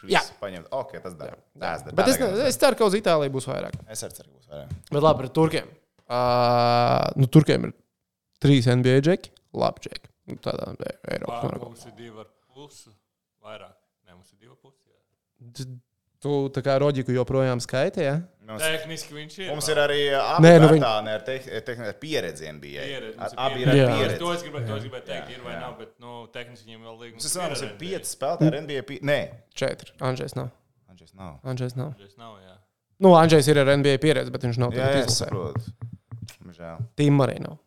[0.09, 0.21] Jā.
[0.21, 0.69] Visu Paņemt.
[0.77, 1.37] Ok, tas dara.
[1.61, 1.97] Tas dara.
[1.97, 3.77] Bet es, es ceru, ka uz Itāliju būs vairāk.
[3.93, 4.75] Es arī ceru, ka būs vairāk.
[4.91, 5.71] Bet labi, par turkiem.
[6.05, 7.73] Uh, nu, turkiem ir
[8.45, 9.31] trīs NBA džeki.
[9.57, 10.11] Labi, džeki.
[10.29, 11.71] Nu, tādā veidā Eiropas monopolā.
[11.73, 12.91] mums ir divi ar pusi.
[13.45, 13.75] Vairāk.
[14.05, 14.79] Nē, mums ir divi ar pusi.
[14.89, 15.81] jā.
[16.25, 18.15] Tu- tā kā Roģiku joprojām skaiti, ja?
[18.49, 19.49] Mums, Tehniski viņš ir.
[19.53, 22.81] mums ir arī abi Nē, nu veterāni ar te- tehni- ar pieredzi NBA.
[22.81, 23.85] Pieredze, mums ir Abi ir pieredze.
[23.85, 23.99] ar Jā.
[23.99, 24.19] pieredzi.
[24.23, 25.61] To es gribēju, to es gribēju teikt, Jā, ir vai jā.
[25.61, 27.29] nav, bet nu, tehniski viņiem vēl līgums.
[27.37, 28.83] Ir mums ir pieci spēlētāji ar NBA.
[28.89, 28.99] Pie...
[29.03, 29.19] Nē,
[29.55, 29.93] Četri.
[30.01, 30.49] Andrzejs nav.
[30.91, 31.41] Andžēs nav.
[31.45, 31.93] Andrzejs nav.
[32.01, 32.57] Tas nav, jā.
[33.01, 35.29] Nu, Andrzejs ir ar NBA pieredzi, bet viņš nav Jā, tagad jā, izlasē.
[35.29, 35.77] saprotu.
[36.53, 36.85] Žēl.
[36.99, 37.59] Tīm arī nav.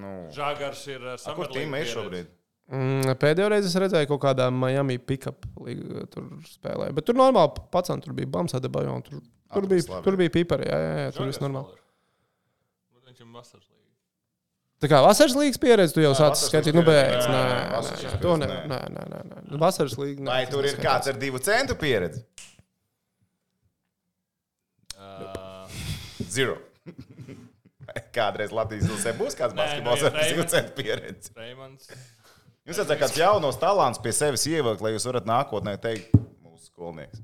[0.00, 2.28] Nu, Žagars ir ar a, kur Summer tīma ir šobrīd?
[2.70, 6.94] Mm, pēdējo reizi es redzēju, kaut kādā Miami pickup līga tur spēlēja.
[6.94, 8.94] Bet tur normāli pats tur bija Bams Adebayo.
[9.08, 10.04] Tur, tur, tur bija, labi.
[10.06, 10.68] tur bija pipari.
[10.70, 11.74] Jā, jā, jā tur viss normāli.
[13.08, 13.78] Viņš ir vasaras līga.
[14.80, 17.26] Tā kā vasaras līnijas pieredze, tu jau Nē, sāc vasaras skatīt, nu, beidz.
[17.26, 19.42] nē, Nē, nē, to nē, nē, nē, nē, nē.
[19.50, 22.22] Nu, Vasaras nē, Vai tur ir kāds ar divu centu pieredzi?
[24.94, 25.66] Uh,
[26.30, 26.60] Zero.
[28.16, 31.34] Kādreiz Latvijas izlasē būs kāds basketbols nu, ar ja divu Reimands- centu pieredzi.
[31.36, 31.90] Reimans.
[32.68, 36.12] Jums vajadzēja kāds jaunos talants pie sevis ievilkt, lai jūs varat nākotnē teikt,
[36.44, 37.22] mūsu skolnieks.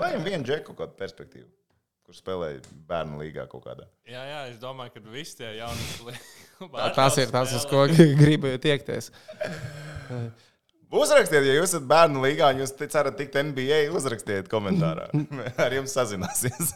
[0.00, 1.48] Vai jums vienu džeku kādu perspektīvu,
[2.06, 2.52] kurš spēlē
[2.88, 3.84] bērnu līgā kaut kādā?
[4.08, 6.14] Jā, jā, es domāju, ka visi tie jaunie
[6.60, 9.10] Tā- Tas ir tas, uz ko gribu tiekties.
[10.90, 15.04] Uzrakstiet, ja jūs esat bērnu līgā un jūs cerat tikt NBA, uzrakstiet komentārā.
[15.62, 16.72] Ar jums sazināsies.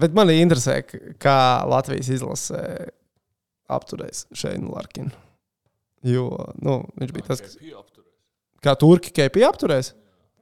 [0.00, 0.80] Bet man interesē,
[1.22, 1.38] kā
[1.70, 2.60] Latvijas izlase
[3.70, 5.12] apturēs Šeinu Larkinu.
[6.04, 6.28] Jo
[6.60, 7.56] nu, viņš bija tas, kas.
[8.64, 9.92] Kā turki KP apturēs?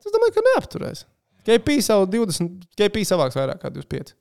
[0.02, 1.04] Es domāju, ka neapturēs.
[1.46, 4.14] KP savu 20, KP savāks vairāk kā 25.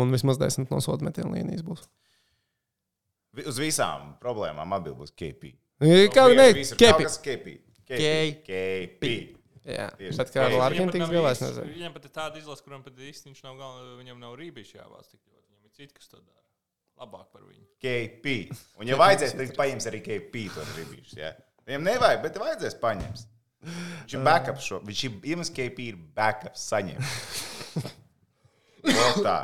[0.00, 1.88] Un vismaz 10 no soda metienu līnijas būs.
[3.46, 5.54] Uz visām problēmām atbild būs KP.
[6.14, 6.50] Kā ne?
[6.52, 6.76] KP.
[6.76, 7.56] kaut kas KP.
[7.88, 8.08] KP.
[8.46, 9.12] KP.
[9.68, 10.34] Jā, Tieši bet tā.
[10.34, 11.72] kā Viņam Larkina tiks galā, es nezinu.
[11.74, 15.10] Viņam pat ir tāda izlase, kuram pat īsti viņš nav galvenais, viņam nav rībišķi jāvāc
[15.10, 15.44] tik ļoti.
[15.50, 16.38] Viņam ir citi, kas to dara.
[17.00, 17.66] Labāk par viņu.
[17.84, 18.34] KP.
[18.80, 21.18] Un, ja vajadzēs, tad paņems arī KP to ribīšus.
[21.20, 21.34] Ja?
[21.68, 23.26] Viņam nevajag, bet vajadzēs paņemt.
[23.68, 24.80] Viņš ir backup šo.
[24.88, 27.00] Viņš ir IMSKP ir backup saņem.
[28.80, 29.34] O, tā.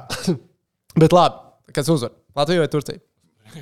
[0.97, 1.43] Bet labi,
[1.77, 2.15] kas uzvar?
[2.39, 3.03] Latvija vai Turcija?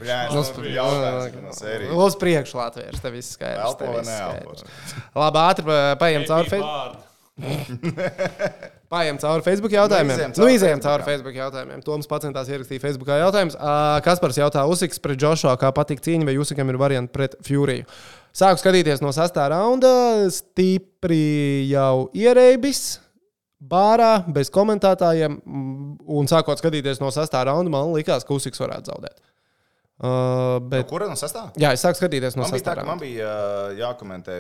[0.01, 1.63] Tas.
[2.07, 3.65] Uz priekšu Latvijas, tev viss skaidrs.
[3.71, 4.57] Elpo vai viss neelpo?
[4.61, 4.95] skaidrs.
[5.23, 7.03] Labi, ātri pa- paejam cauri Facebook.
[8.95, 10.21] Paejam cauri Facebook jautājumiem.
[10.37, 10.83] Nu, Facebookā.
[10.85, 11.81] cauri Facebook jautājumiem.
[11.83, 13.57] Toms pats centās ierakstīt Facebookā jautājumus.
[14.07, 17.89] Kaspars jautā, Usiks pret Džošo, kā patīk cīņa, vai Usikam ir varianti pret Furiju.
[18.35, 19.91] Sāku skatīties no sastā raunda,
[20.35, 22.85] stipri jau ierēbis.
[23.65, 25.39] Bārā bez komentētājiem,
[26.15, 29.17] un sākot skatīties no sastā raunda, man likās, ka Usiks varētu zaudēt.
[29.95, 31.53] Uh, bet, Kura no sastāvā?
[31.61, 34.39] jā, es sāku skatīties no Man bija, sastā tā, ka man bija uh, jākomentē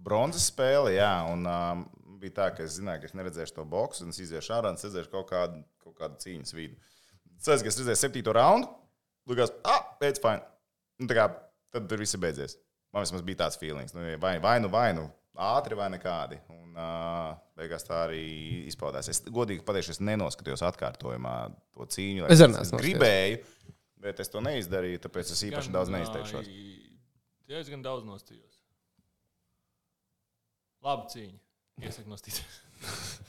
[0.00, 1.82] bronzas spēle, jā, un um,
[2.20, 4.80] bija tā, ka es zināju, ka es neredzēšu to boxu, un es iziešu ārā un
[4.80, 6.80] es redzēšu kaut kādu, kaut kādu cīņas vidu.
[7.36, 8.68] Es aizgāju, redzēju septīto raundu,
[9.28, 10.44] likās, ah, pēc fine.
[11.00, 11.28] Nu, tā kā,
[11.76, 12.56] tad tur viss ir beidzies.
[12.94, 15.06] Man vismaz bija tāds feelings, nu, vai, vai nu, vai nu,
[15.38, 16.40] ātri vai nekādi.
[16.52, 18.22] Un uh, beigās tā arī
[18.70, 19.08] izpaudās.
[19.12, 21.34] Es godīgi pateikšu, es nenoskatījos atkārtojumā
[21.76, 22.26] to cīņu.
[22.26, 23.42] lai Es es gribēju,
[24.02, 26.50] bet es to neizdarīju, tāpēc es īpaši daudz neizteikšos.
[27.50, 28.60] Jā, es gan daudz nostījos.
[30.86, 31.38] Labi cīņa.
[31.80, 32.60] Iesaku nostīties.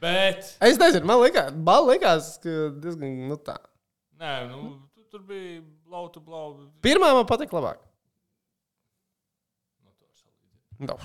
[0.00, 2.52] Bet, Es nezinu, man liekas, man liekas ka
[2.82, 3.56] diezgan nu, tā.
[4.20, 4.58] nē, nu,
[4.92, 6.66] tu, tur bija blautu, blautu.
[6.84, 7.80] Pirmā man patika labāk.
[10.76, 10.98] Nu,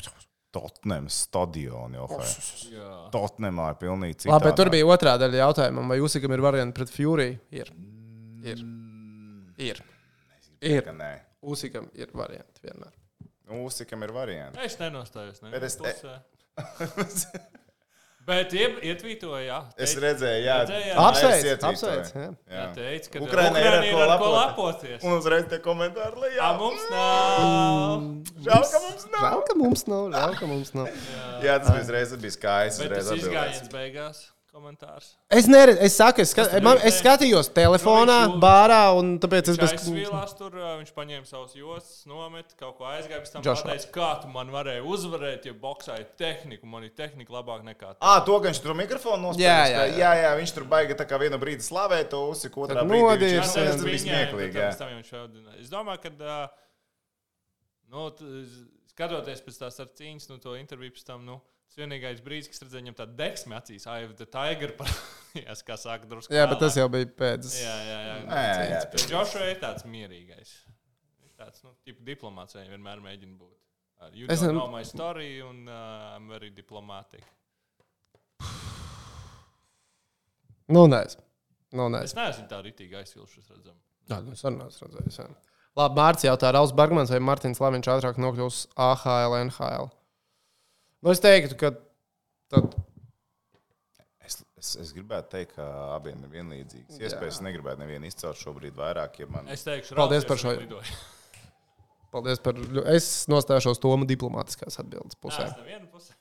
[0.52, 2.26] Tottenham stadionu jau fē.
[2.74, 2.90] Jā.
[3.14, 4.32] Tottenhamā ir pilnīgi cits.
[4.34, 7.38] Labi, bet tur bija otrā daļa jautājumam, vai Usikam ir varianti pret Furiju.
[7.56, 7.72] Ir.
[8.44, 8.64] Ir.
[9.62, 9.84] Ir.
[10.62, 10.92] ir.
[10.98, 11.12] Nē.
[11.42, 12.92] Usikam ir varianti vienmēr.
[13.50, 14.60] Nu, Uzsikam ir varianti.
[14.64, 15.42] Es nenostājos.
[15.44, 16.20] Ne, Bet es- pusē.
[18.26, 19.56] Bet ie- ietvītoja, jā.
[19.78, 20.76] Es Teica- redzēju, jā, jā.
[20.78, 22.12] Jā, es Apsveic, apsveic.
[22.14, 22.28] jā.
[22.52, 25.04] Jā, teica, ka Ukraina ir ar ar ko ko lepoties.
[25.04, 26.38] Un uzreiz tie komentāri lejā.
[26.38, 28.06] Jā, mums nav.
[28.46, 29.22] Žēl, ka mums nav.
[29.26, 30.04] Žēl, ka mums nav.
[30.14, 30.88] Žēl, ka mums nav.
[31.42, 32.80] Jā, tas bija uzreiz bija skaists.
[32.84, 34.22] Bet tas izgājiens beigās.
[34.52, 35.14] Komentārs.
[35.32, 39.60] Es, neredzu, es saku, es, skat, man, es skatījos telefonā, Nu, bārā, un tāpēc es
[39.62, 43.22] bez aizsvīlās tur, ā, viņš paņēma savus jostas, nomet, kaut ko aizgāja.
[43.24, 46.68] Pēc tam pateica, kā tu man varēji uzvarēt, ja boxā ir tehnika.
[46.68, 48.00] Man ir tehnika labāk nekā tā.
[48.04, 49.54] Ah, to, ka viņš tur mikrofonu nospēlēja.
[49.56, 50.02] Jā, jā, jā.
[50.04, 53.56] jā, jā, viņš tur baigi tā kā vienu brīdi slavē to uzsiku, otrā brīdī nodīrs,
[53.56, 54.66] tas bija smieklīgi.
[55.62, 56.42] Es domāju, ka, ā,
[57.96, 58.10] nu,
[58.92, 61.40] skatoties pēc tās ar cīņas, nu, to interviju pēc tam, nu,
[61.72, 66.10] tas vienīgais brīdis, kas redzēja viņam tādu deksmi acīs, ai, the tiger parādījās, kā saka,
[66.12, 66.36] drusku.
[66.36, 66.82] Jā, bet tas vēlāk.
[66.84, 67.48] jau bija pēc.
[67.62, 68.16] Jā, jā, jā.
[68.28, 68.44] Nē,
[68.74, 70.52] jā, Bet Džošs ir tāds mierīgais.
[71.40, 73.56] Tāds, nu, tipu diplomāts viņš vienmēr mēģina būt.
[74.02, 77.24] Uh, You Es know my story un uh, I'm very diplomatic.
[80.72, 81.02] Nu, nē.
[81.76, 82.04] Nu, nē.
[82.08, 83.78] Es neesmu tā rītīgi aizsilšus redzam.
[84.12, 85.20] Jā, nu, es arī neesmu redzējis.
[85.22, 85.28] jā.
[85.80, 89.88] Labi, Mārcis jautā, Rauls Bergmans vai Mārtiņš Laviņš ātrāk nokļūs AHL, NHL.
[91.02, 91.72] Nu, es teiktu, ka
[92.52, 92.76] tad
[94.22, 95.66] Es, es, es gribētu teikt, ka
[95.98, 97.40] abiem ir vienlīdzīgas iespējas.
[97.40, 100.54] Es negribētu nevienu izcelt šobrīd vairāk, ja man Es teikšu, Paldies par šo.
[102.14, 102.56] paldies par.
[102.94, 105.50] Es nostāšos Tomu diplomātiskās atbildes pusē.
[105.50, 106.14] es nevienu pusi.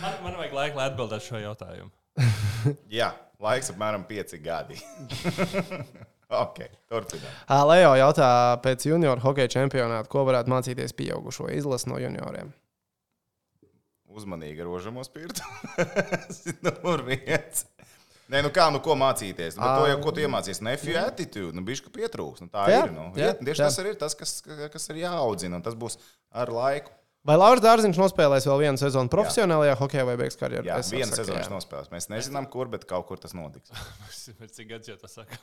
[0.00, 1.92] Man, man vajag laiku, lai atbildētu šo jautājumu.
[2.98, 3.10] Jā,
[3.42, 4.78] laiks apmēram pieci gadi.
[6.44, 7.32] ok, turpinām.
[7.52, 8.28] Ā, Leo jautā
[8.64, 12.54] pēc junior hokeja čempionāta, ko varētu mācīties pieaugušo izlases no junioriem.
[14.14, 15.42] Uzmanīgi ar rožamo spirtu.
[16.66, 17.64] Numur viens.
[18.32, 19.58] Nē, nu kā, nu ko mācīties?
[19.58, 20.62] Nu, bet to jau, ko tu iemācījies?
[20.64, 22.44] Nefiju attitūdu, nu bišķi pietrūks.
[22.44, 22.94] Nu, tā Jā, ir.
[22.94, 23.10] Nu.
[23.18, 23.66] jā, Jā, tieši jā.
[23.68, 24.38] tas arī ir tas, kas,
[24.72, 25.98] kas ir jāaudzina, un tas būs
[26.32, 26.94] ar laiku.
[27.24, 30.68] Vai Lauris Dārziņš nospēlēs vēl vienu sezonu profesionālajā hokeja vai beigs karjeru?
[30.68, 31.52] Jā, saku, sezona jā.
[31.52, 31.92] nospēlēs.
[31.92, 33.72] Mēs nezinām, kur, bet kaut kur tas notiks.
[34.56, 35.40] Cik gadus jau tas saka?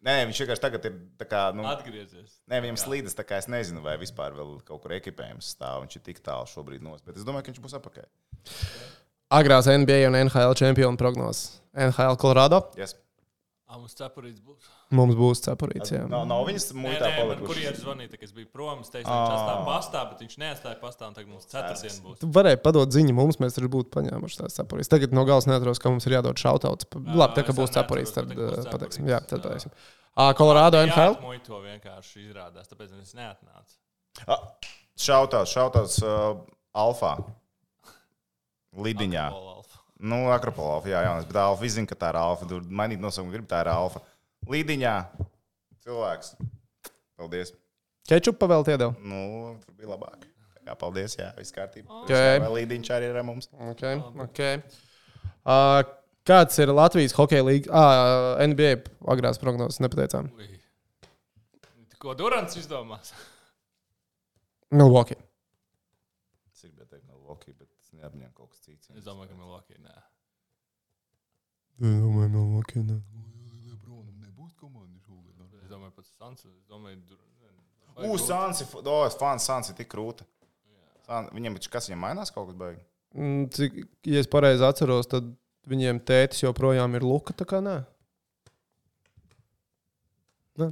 [0.00, 1.40] Nē, viņš vienkārši tagad ir tā kā.
[1.52, 2.38] Nu, Atgriezies.
[2.48, 5.82] Nē, viņam slīdas, tā kā es nezinu, vai vispār vēl kaut kur ekipējums stāv.
[5.84, 8.08] Viņš ir tik tālu šobrīd nos, bet es domāju, ka viņš būs apakaļ.
[9.36, 11.60] Agrās NBA un NHL čempionu prognozes.
[11.76, 12.64] NHL Colorado.
[12.80, 12.96] Yes.
[13.70, 14.64] Ā, mums cepurīts būs.
[14.98, 15.92] Mums būs cepurīts.
[15.94, 16.00] jā.
[16.10, 17.82] Nav, nav viņas mūžā nē, man kurjeris palikušas.
[17.84, 18.80] zvanīja, ka es biju prom.
[18.82, 21.06] Es teicu, ka viņš atstāja pastā, bet viņš neatstāja pastā.
[21.06, 22.18] un Tagad mums ceturtdien būs.
[22.24, 24.90] Tu varēji padot ziņu mums, mēs taču būtu paņēmuši tās cepurītes.
[24.90, 26.90] Tagad no galas neatrodas, ka mums ir jādod šautauts.
[26.98, 29.06] Labi, tā kā būs cepurītes, tad neatceros, būs pateiksim.
[29.06, 29.70] Jā, tad pateiksim.
[30.18, 31.14] Ā, Colorado NHL.
[31.22, 33.78] Jā, to vienkārši izrādās, tāpēc es neatnācu.
[34.98, 36.42] Šautās, šautās uh,
[36.74, 37.14] Alfā.
[38.74, 39.22] Lidiņā.
[39.30, 39.69] Alkohola alfa.
[40.00, 42.48] Nu, Akropolā, jā, jā, bet Alfa zina, ka tā ir Alfa.
[42.48, 44.00] Tur mainīt nosaukumu grib, tā ir Alfa.
[44.48, 44.94] Lidiņā.
[45.84, 46.34] Cilvēks.
[47.20, 47.52] Paldies.
[48.08, 48.94] Kečupa vēl iedeva.
[49.04, 49.20] Nu,
[49.60, 50.24] tur bija labāk.
[50.64, 51.16] Jā, paldies.
[51.18, 52.02] Jā, viss kārtībā.
[52.02, 52.12] Ok.
[52.14, 53.50] Vai Līdiņš arī ir ar mums?
[53.72, 54.62] Okay, okay.
[55.44, 55.82] Uh,
[56.28, 58.72] kāds ir Latvijas hokeja līnijas, ah, NBA
[59.12, 59.80] agrās prognozes?
[59.84, 60.30] Nepateicām.
[60.36, 60.48] Ui.
[62.00, 63.12] Ko Durants izdomās?
[64.72, 65.18] Milwaukee.
[66.54, 67.52] Es gribēju teikt, Milwaukee,
[68.00, 68.90] es neapņēmu kaut kas cits.
[68.96, 69.76] Es domāju, ka Milwaukee.
[69.84, 69.96] Nē.
[71.80, 72.82] Domāju, Milwaukee.
[72.84, 72.96] Ne.
[73.68, 75.58] Lebronam nebūs komandas šogad.
[75.62, 76.44] Es domāju, pats Sans.
[76.48, 77.20] Es domāju, Dur...
[78.00, 80.24] U, Sansi, o, es fans, Sansi tik krūta.
[81.04, 82.84] San, viņam, taču kas viņam mainās kaut kas beigas?
[83.12, 85.26] Mm, Cik, ja es pareizi atceros, tad
[85.68, 87.34] viņiem tētis joprojām ir Luka.
[87.36, 87.80] Tā kā nē.
[90.62, 90.70] Nē.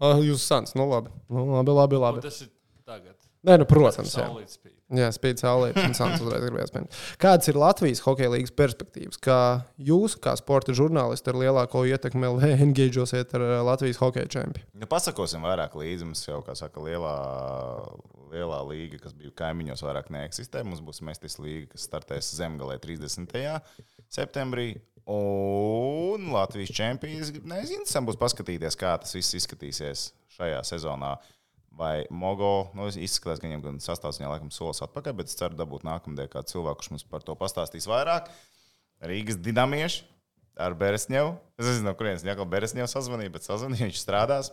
[0.00, 1.10] Ah, jūs sans, nu labi.
[1.32, 2.22] Nu, labi, labi, Un labi.
[2.24, 2.52] tas ir
[2.88, 3.16] tagad.
[3.46, 4.26] Nē, nu, protams, jā.
[4.26, 4.74] Saulīt spīd.
[4.90, 5.70] Jā, spīd saulē.
[7.22, 9.20] Kādas ir Latvijas hokeja līnijas perspektīvas?
[9.22, 9.38] Kā
[9.78, 14.66] jūs, kā sporta žurnālisti, ar lielāko ietekmi LV engagēsiet ar ā, Latvijas hokeja čempionu?
[14.74, 16.10] Nu, pasakosim vairāk līdzi.
[16.10, 17.14] Mums jau, kā saka, lielā,
[18.34, 20.66] lielā līga, kas bija kaimiņos, vairāk neeksistē.
[20.66, 23.38] Mums būs Mestis līga, kas startēs zemgalē 30.
[24.10, 24.72] septembrī.
[25.10, 27.30] Un Latvijas čempions.
[27.46, 31.14] Nezinu, būs paskatīties, kā tas viss izskatīsies šajā sezonā.
[31.78, 35.86] Vai Mogo, nu, izskatās, ka viņam gan sastāvdaļā laikam solis atpakaļ, bet es ceru dabūt
[35.86, 38.26] nākamajā kādu cilvēku, kurš mums par to pastāstīs vairāk.
[39.06, 40.02] Rīgas dinamieši
[40.60, 41.34] ar Beresņevu.
[41.60, 44.50] Es nezinu, no kurienes atkal Beresņevu sazvanīja, bet sazvanīja, viņš strādās.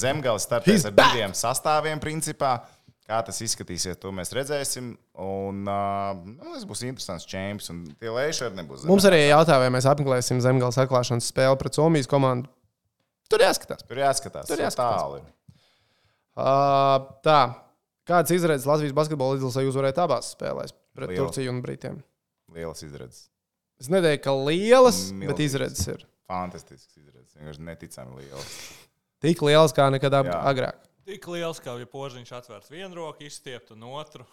[0.00, 2.58] Zemgale startēs ar diviem sastāviem, principā.
[3.06, 4.88] Kā tas izskatīsies, to mēs redzēsim.
[5.22, 7.70] Un uh, nu, tas būs interesants čempions.
[7.70, 8.82] Un tie lēši arī nebūs.
[8.90, 12.50] Mums arī jautā, vai mēs apmeklēsim zemgājas atklāšanas spēli pret Somijas komandu.
[13.30, 13.86] Tur jāskatās.
[13.86, 14.50] Tur jāskatās.
[14.50, 15.22] Tur Tur jāskatās.
[16.36, 17.40] Uh, tā.
[18.06, 21.24] Kādas izredzes Latvijas basketbola izlasē jūs varētu abās spēlēs pret Liela.
[21.24, 21.96] Turciju un Britiem?
[22.54, 23.24] Lielas izredzes.
[23.80, 25.30] Es neteiktu, ka lielas, Milzīgas.
[25.32, 27.34] bet izredzes ir Fantastisks izredzes.
[27.36, 28.52] Vienkārši neticami lielas.
[29.22, 30.84] tik lielas kā nekad ab- agrāk.
[31.06, 34.24] Tik liels, kā ja požiņš atvērts vienu roku, izstiept un otru.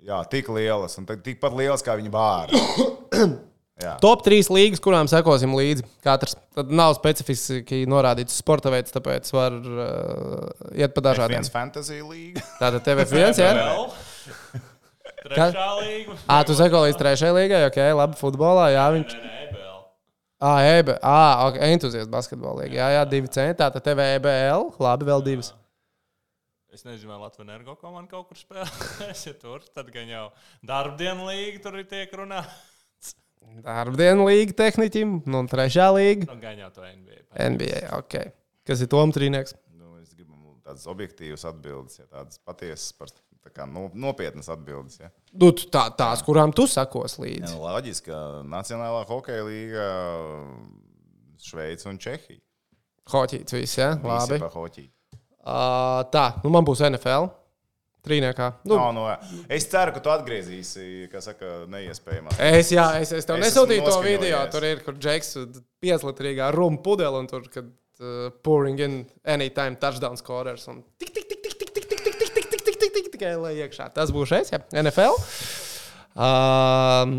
[0.00, 2.12] Jā, tik lielas un tikpat lielas kā viņa
[3.76, 4.00] bērni.
[4.02, 5.84] Top 3 līgas, kurām sekosim līdzi.
[6.04, 11.42] Katrs tad nav specifiski norādīts sporta veids, tāpēc var uh, iet pa dažādiem.
[11.42, 12.44] Viens fantasy līga.
[12.60, 13.52] Tātad TV1, jā?
[13.58, 14.64] Vēl.
[15.26, 16.16] Trešā līga.
[16.30, 19.14] Ā, tu seko līdz trešajai līgai, ok, labi, futbolā, jā, viņš.
[19.18, 19.78] Nē, nē, vēl.
[20.46, 25.24] Ā, EB, ā, ok, entuziasts basketbolā jā, jā, divi centi, tātad TV EBL, labi, vēl
[25.26, 25.52] divas.
[26.76, 29.22] Es nezinu, vai Latvijas energo komanda kaut kur spēlēs.
[29.30, 30.26] Ja tur, tad gan jau
[30.68, 32.75] darbdienu līga tur ir tiek runāts.
[33.66, 37.20] Darbdienu līga tehniķim, nu, un trešā līga Nu, jau to NBA.
[37.50, 38.16] NBA, ok.
[38.66, 39.54] Kas ir Toms Trīnieks?
[39.76, 43.10] Nu, es gribu tādas objektīvas atbildes, ja tādas patiesas, par,
[43.46, 44.98] tā kā, no, nopietnas atbildes.
[45.00, 45.10] Ja.
[45.32, 47.52] Nu, tā, tās, kurām tu sakos Ja, līdzi.
[47.54, 49.86] nu, loģiski, ka Nacionālā hokeja līga,
[51.46, 52.40] Šveice un Čehija.
[53.12, 54.34] Hoķīts viss, jā, labi.
[54.34, 54.88] Visi pa hoķiju.
[55.46, 57.28] Uh, tā, nu man būs NFL.
[58.06, 58.50] Trīniekā.
[58.68, 59.06] Nu, No, no,
[59.52, 62.36] es ceru, ka tu atgriezīsi, kā saka, neiespējamā.
[62.52, 64.42] Es, jā, es, es tev Es nesūtīju to video.
[64.52, 65.34] Tur ir, kur Džeks
[65.82, 70.68] pieslitrīgā rumu pudeli un tur, kad uh, pouring in anytime touchdown scorers.
[70.70, 73.08] Un tik, tik, tik, tik, tik, tik, tik, tik, tik, tik, tik, tik, tik, tik,
[73.16, 73.90] tikai lai iekšā.
[73.96, 75.18] Tas būs šeit, jā, NFL.
[76.16, 77.18] Um,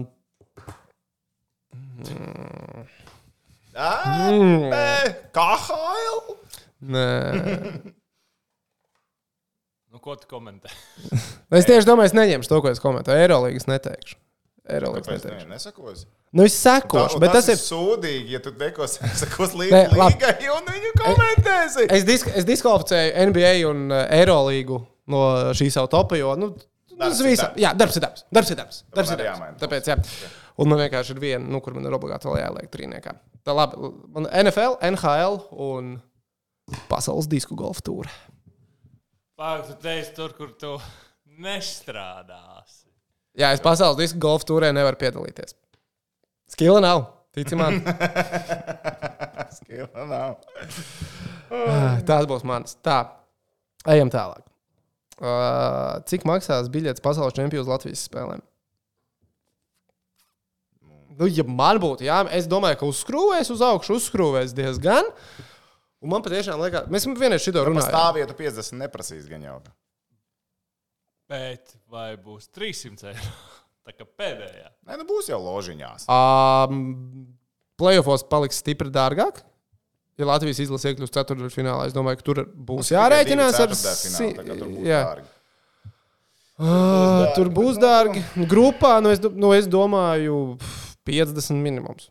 [5.33, 6.17] KHL?
[6.81, 7.07] nē.
[9.97, 10.69] Nu, ko tu komentē?
[11.57, 13.23] Es tieši domāju, es neņemšu to, ko es komentēju.
[13.23, 14.17] Eirolandes neteikšu.
[14.69, 15.47] Eirolandes neteikšu.
[15.47, 15.55] ne?
[15.55, 16.03] Nesakos.
[16.35, 17.55] Nu, es sekošu, bet tas ir.
[17.57, 21.85] sūdīgi, ja tu nekos sakos Nē, līdzi līgai un viņu komentēsi.
[21.95, 24.81] Es, disk, es diskvalificēju NBA un Eirolīgu
[25.13, 25.21] no
[25.55, 26.51] šī savu topa, jo nu,
[26.97, 27.63] Darbs tas ir visam, darbs.
[27.63, 28.25] jā, darbs ir darbs.
[28.33, 28.83] Darbs ir darbs.
[28.91, 29.57] darbs, ir darbs.
[29.63, 29.97] Tāpēc, jā.
[30.59, 33.15] Un man vienkārši ir viena, nu, kur man ir obligāti vēl jāliek trīniekā.
[33.47, 35.39] Tā labi, man NFL, NHL
[35.69, 35.93] un
[36.91, 38.11] pasaules disku golfa tūra.
[39.37, 40.71] Pagaid, tu teici tur, kur tu
[41.37, 42.87] nestrādāsi.
[43.37, 45.53] Jā, es pasaules disku golfa tūrē nevaru piedalīties.
[46.49, 47.03] Skila nav,
[47.37, 47.77] tici man.
[49.59, 50.39] Skila nav.
[52.07, 52.73] Tās būs manas.
[52.81, 52.95] Tā,
[53.93, 54.41] ejam tālāk.
[55.21, 58.41] Uh, cik maksās biļetes pasaules čempionu Latvijas spēlēm?
[61.17, 65.13] Nu, ja man būtu, jā, es domāju, ka uzskrūvēs uz augšu, uzskrūvēs diezgan.
[66.03, 67.89] Un man patiešām liekas, mēs vienreiz šito Par runājām.
[67.89, 69.55] stāvvietu 50 neprasīs gan jau.
[71.27, 73.31] Bet vai būs 300 eiro?
[73.87, 74.69] Tā kā pēdējā.
[74.87, 76.05] Nē, nu būs jau ložiņās.
[76.11, 77.27] Um,
[77.79, 79.41] Playoffs paliks stipri dārgāk.
[80.17, 84.31] Ja Latvijas izlase iekļūs ceturtdaļfinālā, es domāju, ka tur būs jārēķinās ar si-
[84.87, 85.01] Jā,
[86.57, 88.23] Uh, tur būs dārgi.
[88.49, 92.07] Grupā, nu es, nu es domāju, pf, 50 minimums.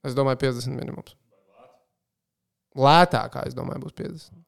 [0.00, 1.12] Es domāju, 50 minimums.
[2.74, 4.40] Lētākā, es domāju, būs 50.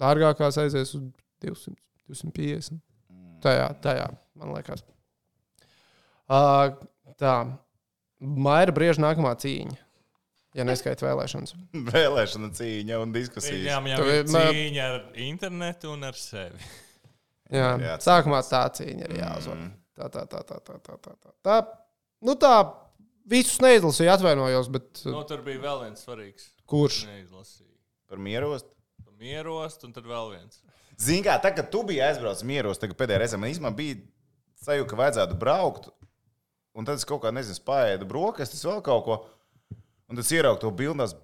[0.00, 1.04] Dārgākās aizies uz
[1.44, 1.76] 200,
[2.10, 2.80] 250.
[3.40, 4.84] Tajā, tajā, man liekas.
[6.30, 6.76] Uh,
[7.18, 7.34] tā,
[8.20, 9.78] Maija brīža nākamā cīņa.
[10.58, 11.54] Ja neskaita vēlēšanas.
[11.94, 13.64] Vēlēšana cīņa un diskusijas.
[13.64, 16.60] Jā, jā, jā, cīņa ar internetu un ar sevi.
[17.50, 19.62] Jā, Jā, sākumā tā cīņa ir jāuzvar.
[19.98, 21.32] Tā, tā, tā, tā, tā, tā, tā, tā.
[21.42, 21.56] tā.
[22.22, 22.52] Nu tā,
[23.26, 26.46] visus neizlasīju, atvainojos, bet Nu, tur bija vēl viens svarīgs.
[26.70, 27.02] Kurš?
[27.10, 27.74] Neizlasīju.
[28.10, 28.68] Par mierost.
[29.20, 30.62] Mierost, un tad vēl viens.
[31.00, 33.98] Zini, kā tā, kad tu biji aizbraucis mieros, tagad pēdējā reizē man īstenībā bija
[34.64, 35.90] sajūta, ka vajadzētu braukt.
[36.76, 39.18] Un tad es kaut kā, nezinu, spēju brokastis, vēl kaut ko.
[40.08, 41.16] Un tad es ieraugu to bildes.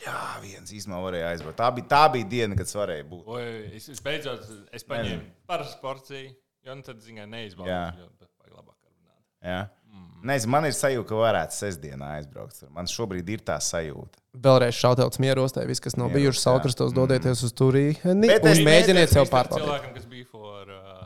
[0.00, 1.58] Jā, viens īstenībā varēja aizbraukt.
[1.60, 3.26] Tā bija, tā bija diena, kad es varēju būt.
[3.36, 3.42] Oi,
[3.76, 6.30] es, es beidzot es paņēmu parastu porciju,
[6.64, 7.32] jo nu tad, zinām, Jā.
[7.34, 8.08] neizbaudīju.
[8.54, 9.26] Labāk karbonādi.
[9.44, 9.60] Jā.
[10.24, 12.62] Nezinu, man ir sajūta, ka varētu sestdienā aizbraukt.
[12.72, 14.22] Man šobrīd ir tā sajūta.
[14.44, 16.44] Vēlreiz šautauts mierostē, viss, kas nav Mieros, bijuši jā.
[16.46, 19.62] salkrastos, dodieties uz turieni un es- mēģiniet sev pārbaudīt.
[19.66, 21.04] Cilvēkam, kas bija for, uh,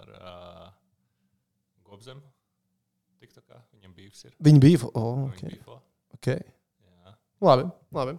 [0.00, 0.66] ar uh,
[1.86, 2.20] Gobzemu,
[3.22, 4.34] tik tā kā viņam bijis ir.
[4.50, 4.90] Viņi bija.
[4.92, 5.54] Oh, okay.
[5.54, 5.78] bija.
[6.18, 6.42] Okay.
[6.90, 7.14] Jā.
[7.46, 8.18] Labi, labi.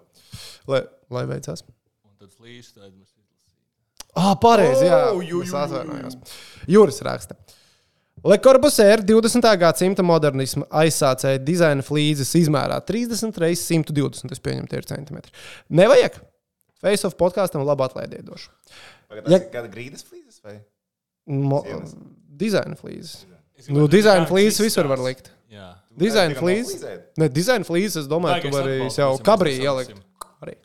[0.72, 0.82] Lai,
[1.20, 1.65] lai veicās.
[2.07, 4.15] Un tad slīdus, tad mēs izlasījām.
[4.18, 4.88] Ah, pareizi.
[4.88, 6.15] Jā, Oh, ju, ju, atvainojos.
[6.72, 7.36] Juris raksta.
[7.36, 7.57] Le
[8.24, 9.45] Corbusier 20.
[9.61, 14.32] gadsimta modernisma aizsācēja dizaina flīzes izmērā 30 x 120.
[14.34, 15.32] Es pieņemu, tie ir centimetri.
[15.70, 16.18] Nevajag.
[16.82, 18.49] Face of podkāstam labu atlaidi iedošu.
[19.09, 20.59] Tagad Ja- kāda grīdas flīzes vai?
[21.28, 21.61] Mo,
[22.38, 23.26] dizaina flīzes.
[23.57, 25.32] Es Nu, dizaina flīzes visur var likt.
[25.51, 25.76] Jā.
[25.97, 26.84] Dizaina flīzes.
[27.18, 29.95] Ne, dizaina flīzes, es domāju, tu Vajag, es vari mēs kabrī ielikt.
[30.43, 30.55] Arī.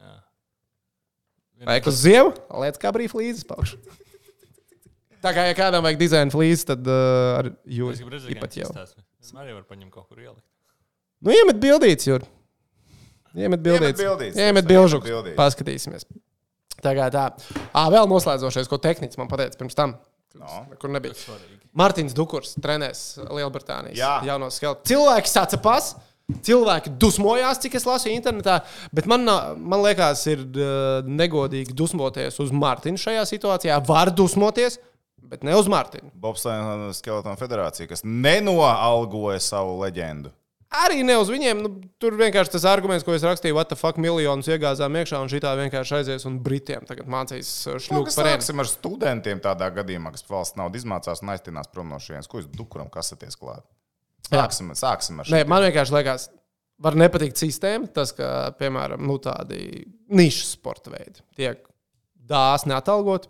[0.00, 0.22] Jā.
[1.66, 3.76] Vai uz ziemas, liec kabrī flīzes paukšu.
[5.22, 8.70] Tā kā ja kādam vajag dizaina flīzes, tad uh, ar Es redzēt, pat jau.
[8.74, 10.42] tas arī var paņemt kaut kur ielikt.
[11.22, 12.24] Nu, iemet bildīts, Jur.
[13.38, 14.02] Iemet bildīts.
[14.02, 15.36] Iemet bildītes.
[15.38, 16.08] Paskatīsimies.
[16.82, 17.28] Tā kā tā.
[17.70, 19.94] Ā, vēl noslēdzošais, ko tehnicis man pateica pirms tam.
[20.38, 20.64] No.
[20.80, 21.14] Kur nebija.
[21.78, 24.16] Mārtiņš Dukurs trenēs Lielbritānijas Jā.
[24.26, 24.80] jauno skelu.
[24.88, 25.92] Cilvēki sāca pas.
[26.46, 28.60] Cilvēki dusmojās, cik es lasīju internetā,
[28.94, 29.26] bet man,
[29.58, 33.76] man liekas, ir uh, negodīgi dusmoties uz Mārtiņu šajā situācijā.
[33.84, 34.78] Var dusmoties,
[35.30, 36.12] bet ne uz Mārtiņu.
[36.22, 40.32] Bobslēna Skeletona federācija, kas nenoalgoja savu leģendu.
[40.72, 41.58] Arī ne uz viņiem.
[41.60, 41.70] Nu,
[42.00, 45.42] tur vienkārši tas arguments, ko es rakstīju, what the fuck, miljonus iegāzām iekšā, un šī
[45.44, 48.56] tā vienkārši aizies un Britiem tagad mācīs uh, Nu, šļūku par ēnu.
[48.64, 52.30] ar studentiem tādā gadījumā, kas valsts naudu izmācās un aiztinās prom no šejienes.
[52.30, 53.66] Ko jūs dukuram kasaties klāt?
[54.30, 55.36] Sāksim, sāksim ar šo.
[55.36, 56.28] Nē, man vienkārši liekas,
[56.80, 57.92] var nepatikt sistēma.
[57.92, 61.60] Tas, ka, piemēram, nu, tādi nišas sporta veidi tiek
[62.32, 63.28] dāsni atalgoti,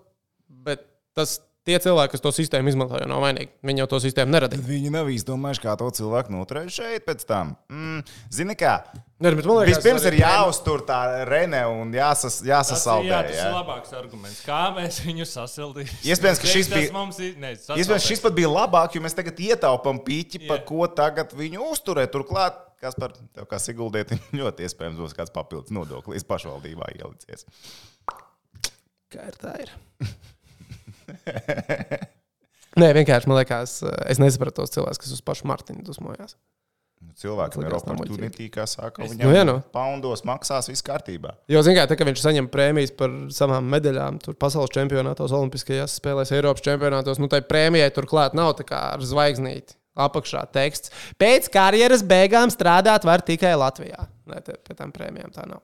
[0.63, 0.87] bet
[1.17, 3.53] tas tie cilvēki, kas to sistēmu izmanto, jau nav vainīgi.
[3.67, 4.65] Viņi jau to sistēmu neradīja.
[4.67, 7.55] Viņi nav izdomājuši, kā to cilvēku noturēt šeit pēc tam.
[7.71, 8.01] Mm,
[8.35, 8.73] Zini, kā?
[9.23, 10.99] Nē, bet man liekas, Vispirms ir jāuztur tā
[11.29, 13.07] rene un jāsas, Tas, jāsasaldē.
[13.13, 13.45] jā, tas ja?
[13.47, 14.41] ir labāks arguments.
[14.47, 16.01] Kā mēs viņu sasildīsim?
[16.11, 19.39] Iespējams, ka šis Tas bija- Mums ne, Iespējams, šis pat bija labāk, jo mēs tagad
[19.39, 20.65] ietaupām pīķi, pa Jā.
[20.67, 22.11] ko tagad viņu uzturēt.
[22.11, 27.47] Turklāt, kas par tevi kā Siguldieti, ļoti iespējams būs kāds papildus nodoklis pašvaldībā ielicies.
[29.13, 29.55] Kā ir tā?
[29.63, 29.71] Ir.
[32.81, 33.79] Nē, vienkārši man liekas,
[34.09, 36.37] es nesapratu tos cilvēkus, kas uz pašu Martinu dusmojās.
[37.19, 39.57] Cilvēkam ir opportunity, kā saka, Es- viņam Nu, jā, nu.
[39.75, 41.35] poundos maksās viss kārtībā.
[41.51, 46.31] Jo, zināmā mērā, kad viņš saņem prēmijas par savām medaļām, tur pasaules čempionātos, olimpiskajās spēlēs,
[46.33, 49.75] Eiropas čempionātos, nu, tai prēmijai turklāt nav tā kā ar zvaigznīti.
[49.99, 50.89] Apakšā teksts.
[51.21, 54.07] Pēc karjeras beigām strādāt var tikai Latvijā.
[54.31, 55.61] Nē, te- pie tām prēmijām tā nav.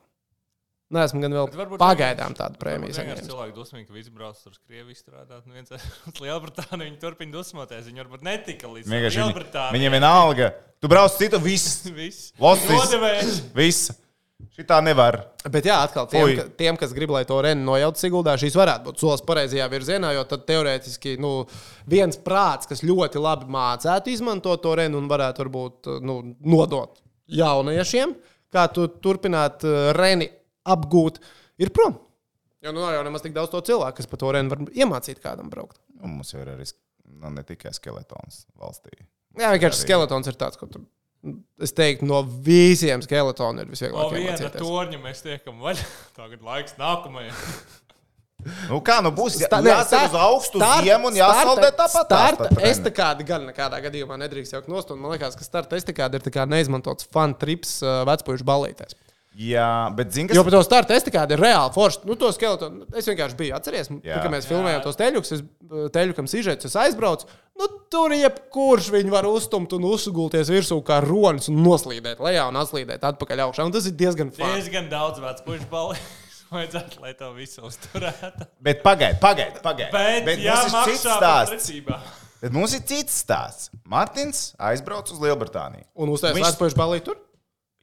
[0.89, 3.26] Nē, esmu gan vēl pagaidām tādu prēmiju saņēmis.
[3.28, 5.43] cilvēki dusmīgi, ka visi brauc uz Krieviju strādāt.
[5.45, 5.68] Nu, viens
[6.09, 7.84] uz Lielbritāniju viņi turpina dusmoties.
[7.91, 9.74] Viņi varbūt netika līdz Lielbritānijai.
[9.76, 10.49] viņiem vienalga.
[10.80, 11.82] Tu brauc citu, viss.
[11.99, 12.30] Viss.
[12.41, 12.72] Lostis.
[12.72, 13.41] Nodevējs.
[13.59, 13.91] Viss.
[14.55, 15.18] Šitā nevar.
[15.51, 18.89] Bet, jā, atkal tiem, ka, tiem kas grib, lai to reni nojautu Siguldā, šīs varētu
[18.89, 21.32] būt solis pareizajā virzienā, jo tad teorētiski nu,
[21.91, 28.14] viens prāts, kas ļoti labi mācētu izmantot to reni un varētu varbūt nu, nodot jauniešiem,
[28.55, 30.30] kā tu turpināt eh, reni
[30.75, 31.21] apgūt,
[31.62, 31.97] ir prom.
[32.64, 35.21] Jo nu, nav jau nemaz tik daudz to cilvēku, kas pa to reni var iemācīt
[35.23, 35.79] kādam braukt.
[36.03, 38.95] Un mums jau ir arī nu, ne tikai skeletons valstī.
[39.39, 39.85] Jā, vienkārši Arī.
[39.85, 40.83] skeletons ir tāds, ko tur.
[41.62, 44.62] Es teiktu, no visiem skeletoniem ir No visvieglāk viena iemācīties.
[44.62, 45.87] torņa mēs tiekam vaļā.
[46.19, 47.35] Tagad laiks nākamajai.
[48.69, 49.35] Nu, kā nu būs?
[49.43, 52.07] Jā, jāsaka uz augstu ziemu un jāsaldē tāpat.
[52.07, 54.93] Starta estakādi gan nekādā gadījumā nedrīkst jaukt nost.
[54.95, 58.95] un Man liekas, ka starta estakādi ir tā kā neizmantots fan trips uh, vecpuļu balītēs.
[59.39, 62.01] Jā, bet zini, Jo kas par to starta estakādi ir reāli forši.
[62.09, 63.91] Nu, to skeletonu es vienkārši biju atceries.
[64.03, 64.22] Jā.
[64.24, 64.51] Kad mēs Jā.
[64.51, 65.43] filmējām tos teļukus, es
[65.95, 67.29] teļukam sižets, es aizbraucu.
[67.59, 72.59] Nu, tur jebkurš viņu var uzstumt un uzgulties virsū kā ronis un noslīdēt lejā un
[72.59, 73.66] atslīdēt atpakaļ augšā.
[73.68, 74.59] Un tas ir diezgan fani.
[74.59, 75.95] Diezgan daudz vecu pušu balvu.
[76.49, 78.47] Vajadzētu, lai to visu uzturētu.
[78.64, 79.61] Bet pagaidi, pagaidi.
[79.62, 79.93] Pagaid.
[79.93, 81.53] Bet, Bet jā, mums ir cits stāsts.
[81.55, 81.99] precībā.
[82.41, 83.68] Bet mums ir cits stāsts.
[83.85, 85.85] Martins aizbrauc uz Lielbritāniju.
[85.95, 87.18] Un uztaisīt Viņš- vecpuļu balīti tur.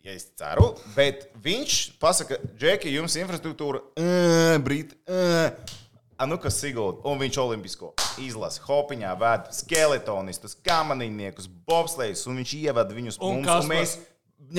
[0.06, 7.01] Ja es ceru, bet viņš pasaka, Džeki, jums infrastruktūra, uh, brīt, uh, nu kas Sigūda,
[7.10, 7.89] un viņš olimpisko
[8.22, 13.95] izlasi, hopiņā ved skeletonistus, kamanīniekus, bobslējus, un viņš ievada viņus Un mums, kas un mēs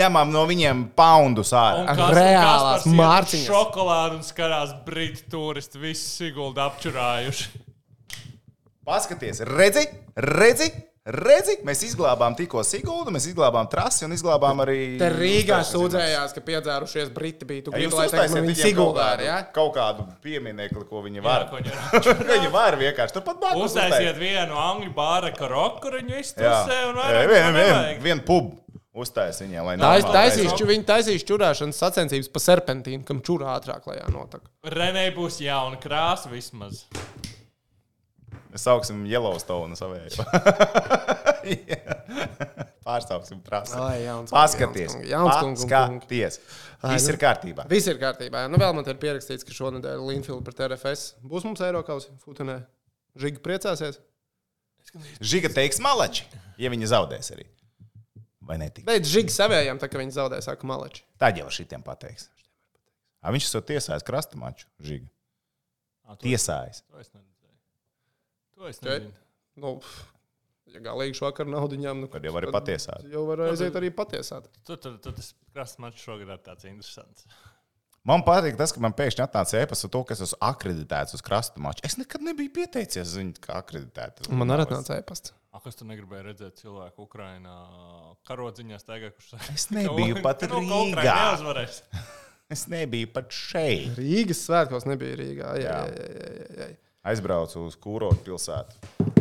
[0.00, 1.94] ņemam no viņiem poundus ārā.
[2.16, 3.46] Reālās mārciņas.
[3.46, 7.62] Šokolādi un skarās brīti turisti, visi siguldi apčurājuši.
[8.86, 9.86] Paskaties, redzi,
[10.26, 10.72] redzi,
[11.06, 14.78] redzi, mēs izglābām tikko Sigūdu, mēs izglābām trasi un izglābām arī.
[15.00, 17.66] Te Rīgā sūdzējās, ka piedzērušies briti bija.
[17.66, 19.38] Tu Ja gribi, jūs lai uztaisiet kaut siguldā, kādu, ja?
[19.54, 21.48] kaut kādu pieminekli, ko viņi Jā, var.
[21.50, 23.70] ko viņi viņi var vienkārši turpat blakus.
[23.70, 25.84] Uztaisiet vienu angļu bāra karoku,
[26.16, 28.54] Jā, iztusē un Jā, vairāk vien, neko vien, vien pub
[28.96, 33.84] uztais viņiem, lai Tais, normāli taisīs, viņi taisīs čurāšanas sacensības pa serpentīnu, kam čurā ātrāk
[33.90, 34.46] lejā notak.
[34.72, 36.86] Renē būs jauna krāsa vismaz.
[38.56, 40.16] Mēs sauksim Yellowstone savēju.
[42.86, 46.38] Pārstāvsim kungs, Paskaties, paskaties.
[46.86, 47.66] Viss ir kārtībā.
[47.68, 48.46] Viss ir kārtībā.
[48.48, 52.62] Nu, vēl man te ir pierakstīts, ka šonadēļ Linfield pret RFS būs mums Eiropas futenē.
[53.20, 54.00] Žiga priecāsies.
[55.20, 56.24] Žiga teiks malači,
[56.62, 57.44] ja viņi zaudēs arī.
[58.46, 58.70] Vai ne?
[58.88, 61.04] Bet Žiga savējām, tā kā viņi zaudēja, saka Maleči.
[61.20, 62.30] Tad jau šitiem pateiks.
[63.20, 64.70] A, viņš esot tiesājis krasta maču.
[64.80, 65.10] Žiga.
[66.22, 66.86] Tiesājis.
[66.86, 67.35] To es neredzēju.
[68.56, 68.90] To es Čet.
[68.90, 69.12] nezinu.
[69.60, 70.04] Nu, pff,
[70.72, 73.04] ja galīgi šovakar naudiņām, nu, Tad jau vari patiesāt.
[73.12, 74.48] Jau var aiziet arī patiesāt.
[74.66, 77.26] Tur tur- tur tas krasts mačs šogad ir tāds interesants.
[78.06, 81.22] Man patīk tas, ka man pēkšņi atnāca ēpas ar to, ka es esmu akreditēts uz
[81.26, 81.82] krasta maču.
[81.82, 84.28] Es nekad nebiju pieteicies, zinu, kā akreditēts.
[84.30, 85.32] Man arī atnāca e-pasta.
[85.52, 87.56] Ak, kas tur negribēja redzēt cilvēku Ukrajinā
[88.28, 91.66] karodziņā staigā, kurš saka, Es nebiju pat ka Rīgā.
[92.48, 93.96] Es nebiju pat šeit.
[93.98, 95.54] Rīgas svētkos nebija Rīgā.
[95.58, 95.78] Jā, Jā.
[95.90, 96.76] jā, jā, jā, jā.
[97.06, 99.14] Aizbraucu uz Kūrotu pilsētu.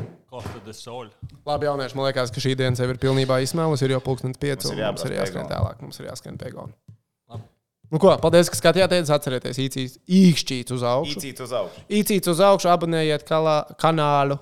[1.45, 3.85] Labi, jaunieši, man liekas, ka šī diena sev ir pilnībā izsmēlusi.
[3.85, 5.79] Ir jau pulkstenis pieci, Mums un ir mums ir jāskrien tālāk.
[5.85, 6.39] Mums ir jāskrien.
[6.41, 7.45] Labi.
[7.93, 9.13] Nu, ko, paldies, ka skatījāties.
[9.15, 11.21] Atcerieties, īcīs, īkšķīts uz augšu.
[11.21, 11.85] Īcīt uz augšu.
[12.01, 14.39] Īcīts uz augšu, abonējiet kalā, kanālu.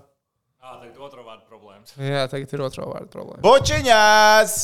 [0.64, 1.98] Ā, tagad otro vārdu problēmas.
[2.00, 3.44] Jā, tagad ir otro vārdu problēma.
[3.46, 4.58] Bučiņās!